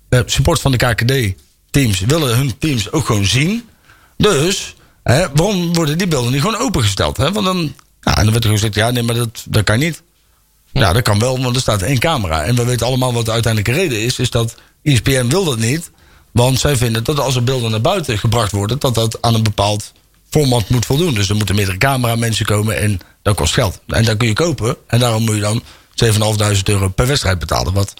[0.09, 3.69] Eh support van de KKD-teams willen hun teams ook gewoon zien.
[4.17, 7.17] Dus, hè, waarom worden die beelden niet gewoon opengesteld?
[7.17, 7.33] Hè?
[7.33, 10.03] Want dan, ja, en dan werd er gezegd, ja, nee, maar dat, dat kan niet.
[10.73, 12.45] Ja, dat kan wel, want er staat één camera.
[12.45, 14.19] En we weten allemaal wat de uiteindelijke reden is.
[14.19, 15.91] Is dat E ESPN wil dat niet.
[16.31, 18.79] Want zij vinden dat als er beelden naar buiten gebracht worden...
[18.79, 19.93] dat dat aan een bepaald
[20.31, 21.15] format moet voldoen.
[21.15, 23.81] Dus er moeten meerdere cameramensen komen en dat kost geld.
[23.87, 24.77] En dat kun je kopen.
[24.87, 25.63] En daarom moet je dan
[26.05, 27.73] 7.500 euro per wedstrijd betalen.
[27.73, 27.95] Wat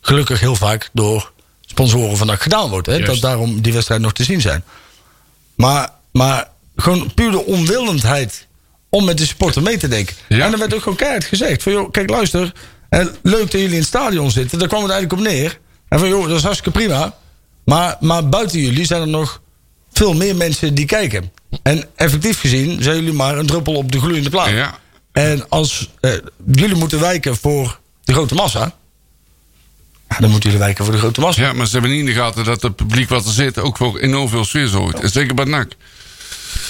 [0.00, 2.86] gelukkig heel vaak door sponsoren van dat gedaan wordt.
[2.86, 2.92] Hè?
[2.92, 3.06] Juist.
[3.06, 4.64] Dat daarom die wedstrijden nog te zien zijn.
[5.54, 8.46] Maar, maar gewoon puur de onwillendheid
[8.88, 10.16] om met de supporter mee te denken.
[10.28, 10.44] Ja.
[10.44, 12.52] En dan werd ook gewoon keihard gezegd: van joh, kijk, luister.
[13.22, 14.58] Leuk dat jullie in het stadion zitten.
[14.58, 15.58] Daar kwam het eigenlijk op neer.
[15.88, 17.14] En van joh, dat is hartstikke prima.
[17.64, 19.42] Maar, maar buiten jullie zijn er nog
[19.92, 21.32] veel meer mensen die kijken.
[21.62, 24.48] En effectief gezien zijn jullie maar een druppel op de gloeiende plaat.
[24.48, 24.78] Ja.
[25.12, 26.12] En als eh,
[26.52, 28.74] jullie moeten wijken voor de grote massa.
[30.18, 31.42] dan moeten jullie wijken voor de grote massa.
[31.42, 33.76] Ja, maar ze hebben niet in de gaten dat het publiek wat er zit ook
[33.76, 35.12] voor enorm veel sfeer zorgt.
[35.12, 35.72] Zeker bij NAC.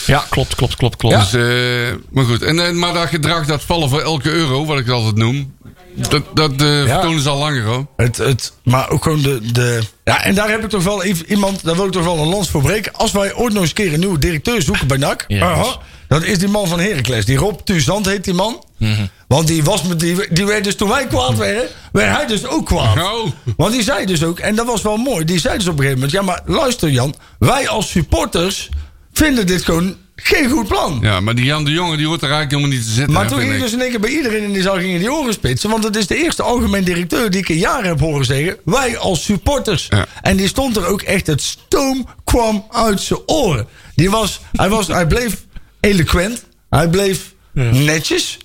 [0.07, 1.15] Ja, klopt, klopt, klopt, klopt.
[1.15, 1.21] Ja.
[1.21, 4.79] Dus, eh, maar goed, en, eh, maar dat gedrag, dat vallen voor elke euro, wat
[4.79, 5.55] ik het altijd noem.
[5.95, 6.93] Dat, dat eh, Ja.
[6.93, 7.87] vertonen ze al langer hoor.
[7.97, 9.81] Het, het, maar ook gewoon de, de.
[10.05, 11.65] Ja, en daar heb ik toch wel even iemand.
[11.65, 12.93] Daar wil ik toch wel een lans voor breken.
[12.93, 15.27] Als wij ooit nog eens een keer een nieuwe directeur zoeken bij NAC.
[16.09, 17.25] Dat is die man van Heracles.
[17.25, 18.65] Die Rob Tuzand heet die man.
[18.79, 19.07] Mhm.
[19.29, 22.47] Want die was met die, die werd dus toen wij kwaad werden, werd hij dus
[22.47, 22.97] ook kwaad.
[22.97, 23.31] Oh.
[23.57, 25.25] Want die zei dus ook, en dat was wel mooi.
[25.25, 28.69] Die zei dus op een gegeven moment: Ja, maar luister Jan, wij als supporters
[29.23, 30.99] vinden dit gewoon geen goed plan.
[31.03, 33.13] Ja, maar die Jan de Jonge die hoort er eigenlijk helemaal niet te zitten.
[33.13, 33.61] Maar hè, toen ging ik.
[33.61, 35.71] dus in één keer bij iedereen in die zaal gingen die oren spitsen.
[35.71, 38.57] Want het is de eerste algemeen directeur die ik in jaren heb horen zeggen.
[38.65, 39.87] Wij als supporters.
[39.89, 40.07] Ja.
[40.23, 43.67] En die stond er ook echt, het stoom kwam uit zijn oren.
[43.95, 45.45] Die was, hij, was, hij bleef
[45.81, 46.45] eloquent.
[46.71, 48.39] Hij bleef netjes.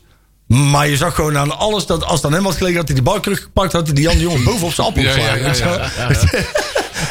[0.48, 2.96] Maar je zag gewoon aan alles dat als het aan hem had gelegen, had hij
[2.96, 5.92] die bal teruggepakt, had hij die Jan de Jonge bovenop zijn appel Ja, ja, geslagen.
[5.98, 6.46] ja.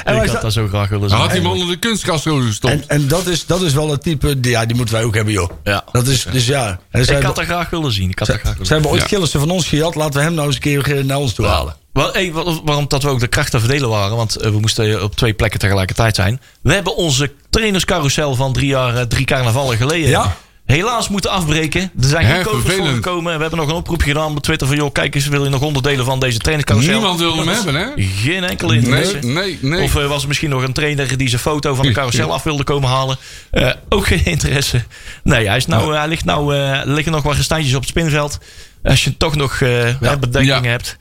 [0.05, 1.19] En ik had dat zo graag willen Dan zien.
[1.19, 2.73] had hij hem onder de kunstkastro gestopt.
[2.75, 5.15] en, en dat, is, dat is wel het type, die, ja, die moeten wij ook
[5.15, 5.51] hebben, joh.
[5.65, 5.85] Ja.
[5.93, 6.79] Dat is, dus ja.
[6.91, 8.11] En Ik had dat graag willen zien.
[8.11, 9.07] Ik had dat graag Ze willen hebben ooit Ja.
[9.09, 9.95] Gillissen van ons gejat.
[9.95, 11.77] Laten we hem nou eens een keer eh, naar ons toe halen.
[11.93, 14.17] Wel, hey, wa- waarom dat we ook de krachten verdelen waren.
[14.17, 16.41] Want eh, we moesten op twee plekken tegelijkertijd zijn.
[16.63, 20.09] We hebben onze trainerscarousel van drie jaar, eh, drie carnavallen geleden.
[20.09, 20.37] Ja.
[20.67, 21.81] Helaas moeten afbreken.
[21.81, 23.35] Er zijn geen voor gekomen.
[23.35, 24.77] We hebben nog een oproepje gedaan op Twitter van...
[24.77, 26.93] joh, kijk eens, wil je nog onderdelen van deze trainerscarousel?
[26.93, 27.87] Niemand wilde hem hebben, hè?
[27.97, 29.19] Geen enkele interesse.
[29.19, 29.83] Nee, nee, nee.
[29.83, 32.43] Of eh, was er misschien nog een trainer die zijn foto van de carousel af
[32.43, 33.17] wilde komen halen?
[33.51, 34.83] Eh, ook geen interesse.
[35.23, 38.39] Nee, hij, is nou, hij ligt nou, er liggen nog wat restantjes op het spinveld.
[38.83, 40.71] Als je toch nog hè, bedenkingen Ja.
[40.71, 40.97] hebt.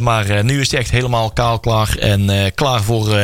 [0.00, 1.96] Maar nu is hij echt helemaal kaal klaar.
[1.98, 3.16] En klaar voor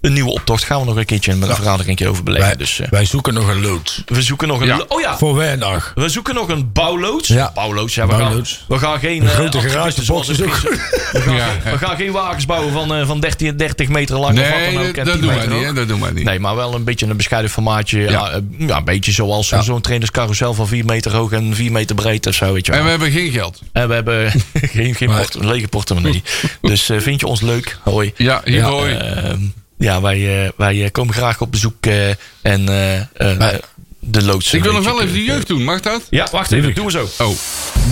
[0.00, 0.64] een nieuwe optocht.
[0.64, 2.48] Gaan we nog een keertje met een vergadering over beleggen.
[2.48, 4.02] Wij, Dus eh, wij zoeken nog een loods.
[4.06, 4.66] we zoeken nog een...
[4.66, 4.84] Ja.
[4.88, 5.92] Oh ja, Voor Wijndag.
[5.94, 7.28] we zoeken nog een bouwloods.
[7.28, 7.50] Ja.
[7.54, 8.06] Bouwloods, ja.
[8.06, 8.52] We, Bouwloods.
[8.52, 9.20] Gaan, we gaan geen...
[9.22, 10.56] Een eh, grote garagebox is ook
[11.12, 11.48] We gaan, Ja.
[11.64, 14.38] we gaan geen wagens bouwen van, eh, van 30, 30 meter lang.
[14.38, 15.72] of wat dan Nee, ook, dat, dat 10 doen wij niet, hè?
[15.72, 16.24] Dat doen wij niet.
[16.24, 17.98] Nee, maar wel een beetje een bescheiden formaatje.
[18.00, 18.10] Ja.
[18.10, 18.40] Ja.
[18.58, 22.34] ja, een beetje zoals zo'n trainerscarousel van 4 meter hoog en 4 meter breed of
[22.34, 22.52] zo.
[22.52, 22.80] Weet je wel.
[22.80, 23.60] En we hebben geen geld.
[23.72, 26.22] En we hebben geen, geen port- een lege portemonnee.
[26.60, 27.78] dus eh, vind je ons leuk?
[27.82, 28.12] Hoi.
[28.16, 28.94] Ja, hier Ja, je.
[28.94, 29.40] Ehm,
[29.78, 32.10] ja, wij, eh, wij eh, komen graag op bezoek eh,
[32.42, 32.64] en
[34.10, 34.52] de loods.
[34.52, 36.02] Ik wil nog wel even de jeugd doen, mag dat?
[36.10, 36.74] Ja, wacht even.
[36.74, 37.08] Doen we zo.
[37.18, 37.36] Oh.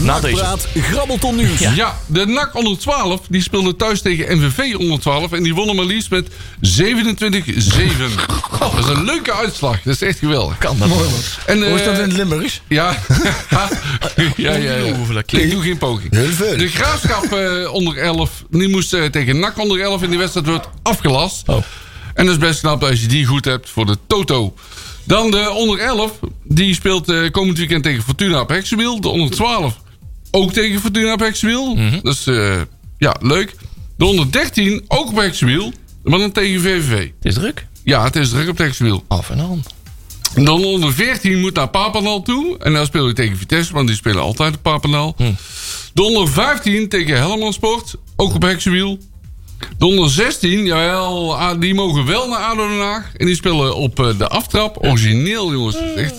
[0.02, 0.56] Na deze.
[0.74, 1.58] Grabbelton Nieuws.
[1.58, 2.00] Ja.
[2.06, 5.84] de NAC onder 12 die speelde thuis tegen MVV onder 12 en die wonnen maar
[5.84, 6.30] liefst met 27-7.
[8.58, 10.58] Dat is een leuke uitslag, dat is echt geweldig.
[10.58, 11.08] Kan dat Mooi
[11.46, 11.68] man.
[11.68, 12.60] Hoe is dat eh, in het Limburgs?
[12.68, 12.98] Ja,
[14.36, 15.22] ja, ja, ja.
[15.26, 16.14] Ik doe geen poging.
[16.14, 16.56] Heel veel.
[16.56, 20.46] De graafschap eh, onder 11, die moest eh, tegen NAC onder 11 en die wedstrijd
[20.46, 21.48] wordt afgelast.
[21.48, 21.62] Oh.
[22.14, 24.54] En dat is best knap als je die goed hebt voor de Toto.
[25.06, 29.00] Dan de onder 11, die speelt eh, komend weekend tegen Fortuna op Heksenwiel.
[29.00, 29.78] De onder 12
[30.30, 31.74] ook tegen Fortuna op Heksenwiel.
[31.74, 31.98] Mhm.
[32.02, 32.60] Dat is eh,
[32.98, 33.54] ja, leuk.
[33.96, 36.98] De onder 13 ook op Heksenwiel, maar dan tegen VVV.
[36.98, 37.66] Het is druk.
[37.84, 39.04] Ja, het is druk op Heksenwiel.
[39.08, 39.62] Af en aan.
[40.34, 42.58] Dan onder 14 moet naar Papendal toe.
[42.58, 45.14] En daar speel je tegen Vitesse, want die spelen altijd op Papendal.
[45.16, 45.32] Hm.
[45.94, 48.98] De onder 15 tegen Helmond Sport, ook op Heksenwiel.
[49.78, 53.10] De onder 16, jawel, ah, die mogen wel naar ADO Den Haag.
[53.16, 54.76] En die spelen op eh, de aftrap.
[54.84, 55.76] Origineel, jongens.
[55.96, 56.14] Echt.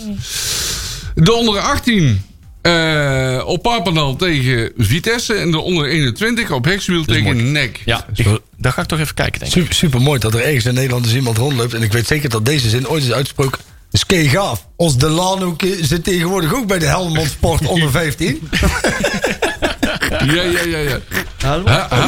[1.16, 2.22] De onder 18
[2.62, 5.34] eh, op Papendal tegen Vitesse.
[5.34, 7.82] En de onder 21 op Heksenwiel tegen NEC.
[7.86, 8.28] Ja, ik,
[8.58, 9.58] daar ga ik toch even kijken, denk ik.
[9.62, 11.74] Super, super mooi dat er ergens in Nederland dus iemand rondloopt.
[11.74, 13.60] En ik weet zeker dat deze zin ooit is uitgesproken.
[13.92, 14.68] is kei gaaf.
[14.76, 18.50] Ons Delano ki- zit tegenwoordig ook bij de Helmond Sport onder 15.
[20.10, 20.80] Ja, ja, ja.
[20.80, 21.00] ja.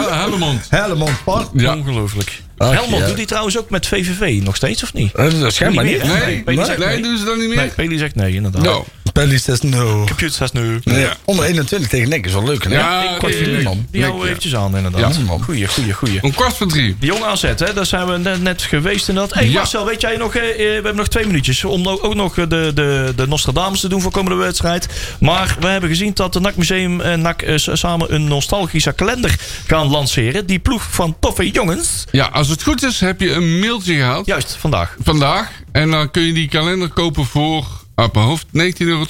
[0.09, 0.67] Helmond.
[0.69, 1.19] Helmond.
[1.53, 1.75] Ja.
[1.75, 2.41] Ongelooflijk.
[2.57, 3.07] Ach, Helmond ja.
[3.07, 5.15] doet die trouwens ook met VVV nog steeds, of niet?
[5.15, 6.17] Dat is schijnbaar Niet meer?
[6.17, 7.01] Nee, nee, zegt nee.
[7.01, 7.57] doen ze dat niet meer?
[7.57, 8.63] Nee, Peli zegt nee, inderdaad.
[8.63, 8.83] Nou,
[9.13, 10.03] Pelly says no.
[10.05, 10.79] Computer says nu.
[10.83, 11.15] Ja.
[11.25, 12.63] Onder 21 tegen Nek is wel leuk.
[12.63, 12.69] Hè?
[12.69, 13.73] Ja, Kwart voor eh, drie, man.
[13.73, 15.15] Die Nek, houden we eventjes aan, inderdaad.
[15.15, 15.43] Ja, man.
[15.43, 16.23] Goeie, goeie, goeie.
[16.23, 16.95] Om kwart voor drie.
[16.99, 19.33] De jonge AZ, hè, daar zijn we net, net geweest inderdaad.
[19.33, 19.53] Hey Ja.
[19.53, 22.33] Marcel, weet jij nog, eh, eh, we hebben nog twee minuutjes om no- ook nog
[22.33, 24.87] de, de, de Nostradamus te doen voor komende wedstrijd.
[25.19, 29.35] Maar we hebben gezien dat de NAC Museum en NAC eh, samen een nostalgische kalender
[29.67, 30.45] gaan lanceren.
[30.45, 32.03] Die ploeg van toffe jongens.
[32.11, 34.95] Ja, als het goed is, heb je een mailtje gehad Juist, vandaag.
[35.03, 35.51] vandaag.
[35.71, 37.65] En dan kun je die kalender kopen voor,
[37.99, 39.05] uit mijn hoofd, 19,12 euro.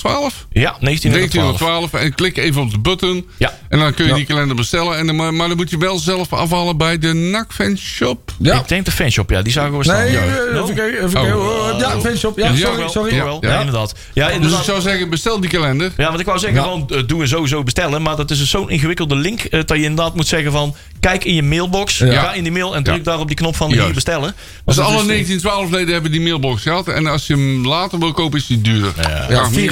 [0.51, 1.89] Ja, 1912.
[1.91, 3.25] 19,12 en klik even op de button.
[3.37, 3.57] Ja.
[3.69, 4.97] En dan kun je die kalender bestellen.
[4.97, 8.31] En dan, maar, maar dan moet je wel zelf afhalen bij de NAC Fanshop.
[8.39, 8.59] Ja.
[8.59, 10.03] Ik denk de fanshop, ja, die zagen we staan.
[10.03, 10.19] Nee, Ja.
[10.21, 10.97] eh, even kijken.
[10.97, 11.39] Even kijken.
[11.39, 11.47] Oh.
[11.73, 12.37] Oh, Ja, fanshop.
[12.37, 12.77] Ja, Ja, sorry.
[12.77, 13.15] Wel, sorry.
[13.23, 13.49] wel, Ja.
[13.53, 13.93] ja, inderdaad.
[14.13, 15.91] Ja, Dus ik zou zeggen, bestel die kalender.
[15.97, 18.01] Ja, want ik wou zeggen, gewoon eh, doe en sowieso bestellen.
[18.01, 19.41] Maar dat is dus zo'n ingewikkelde link.
[19.43, 20.75] eh, dat je inderdaad moet zeggen van...
[20.99, 21.97] Kijk in je mailbox.
[21.97, 23.03] Ga in die mail en druk Ja.
[23.03, 23.85] daar op die knop van Juist.
[23.85, 24.35] hier bestellen.
[24.65, 26.87] Dus alle het is- 1912 leden hebben die mailbox gehad.
[26.87, 28.78] En als je hem later wil kopen, is die duurder.
[29.30, 29.71] Ja, meer.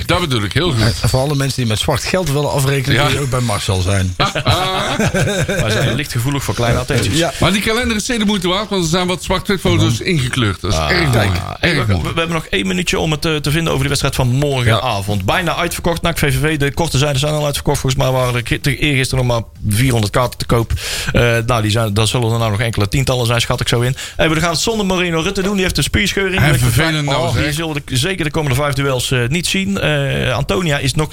[0.00, 0.04] 24,95.
[0.06, 0.80] Dat bedoel ik, heel goed.
[1.02, 3.08] En voor alle mensen die met zwart geld willen afrekenen, Ja.
[3.08, 4.14] je ook bij Marcel zijn.
[5.46, 7.18] Wij zijn licht gevoelig voor kleine attenties.
[7.18, 7.32] Ja.
[7.40, 10.60] Maar die kalender is zeker de moeite waard, want er zijn wat zwart-wit foto's ingekleurd.
[10.60, 11.28] Dat is erg mooi.
[11.60, 12.02] Hey, Erg Ah, we, mooi.
[12.02, 15.24] we hebben nog één minuutje om het eh, te vinden over die wedstrijd van morgenavond.
[15.24, 16.02] Bijna uitverkocht.
[16.02, 17.78] NAC VVV, de korte zijden zijn al uitverkocht.
[17.80, 19.44] Volgens mij waren er eergisteren nog maar
[19.76, 20.72] 400 kaarten te koop.
[21.12, 23.80] Eh, nou, die zijn, daar zullen er nou nog enkele tientallen zijn, schat ik zo
[23.80, 23.96] in.
[24.16, 25.52] En we gaan het zonder Marino Rutte doen.
[25.54, 26.42] Die heeft een spierscheuring.
[26.42, 27.54] En Die vervelend nou, oh, Die zeg.
[27.54, 29.78] zullen de- zeker de komende vijf duels eh, niet zien.
[29.78, 31.12] Eh, Antonia is, nog,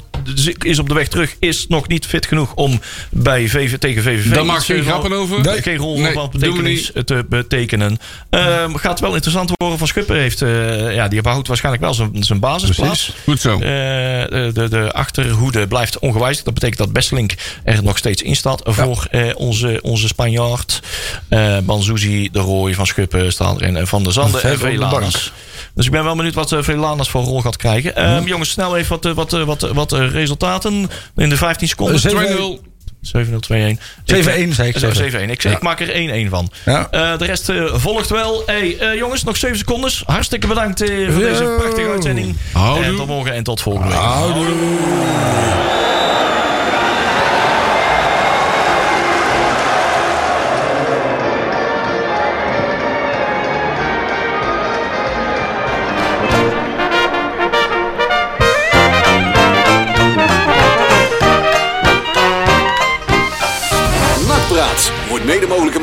[0.62, 1.36] is op de weg terug.
[1.38, 2.80] Is nog niet fit genoeg om
[3.10, 4.32] bij VV, tegen VVV...
[4.32, 5.40] Daar maak iets, geen grappen over.
[5.40, 7.98] Nee, geen rol Nee, van betekenis te betekenen.
[8.30, 9.78] Ehm, gaat wel interessant worden.
[9.78, 13.12] Van Schuppen heeft, eh, ja, die behoudt waarschijnlijk wel zijn, zijn basisplaats.
[13.24, 13.54] Goed zo.
[13.54, 16.44] Eh, de, de achterhoede blijft ongewijzigd.
[16.44, 17.34] Dat betekent dat Besselink
[17.64, 20.80] er nog steeds in staat voor eh, onze, onze Spanjaard.
[21.28, 23.76] Eh Banzuzi, De Rooij, Van Schuppen staan erin.
[23.76, 25.32] En Van der Zanden en Velanas.
[25.74, 27.96] Dus ik ben wel benieuwd wat uh, Velanas voor rol gaat krijgen.
[27.96, 31.36] Ehm, Jongens, snel even wat, eh, wat, eh, wat, eh, wat eh, resultaten in de
[31.36, 31.98] 15 seconden.
[31.98, 32.60] Zeven- 2-0.
[33.02, 33.80] 7-0-2-1.
[34.04, 34.76] 7-1 zei ik.
[34.78, 35.30] 7-1.
[35.30, 35.50] Ik, Ja.
[35.50, 36.50] ik maak er 1-1 van.
[36.64, 36.88] Ja.
[36.90, 38.42] Eh, de rest eh, volgt wel.
[38.46, 39.90] Hey, eh, jongens, nog 7 seconden.
[40.06, 42.36] Hartstikke bedankt eh, voor deze prachtige uitzending.
[42.52, 42.84] Houdoe.
[42.84, 44.00] En tot morgen en tot volgende week.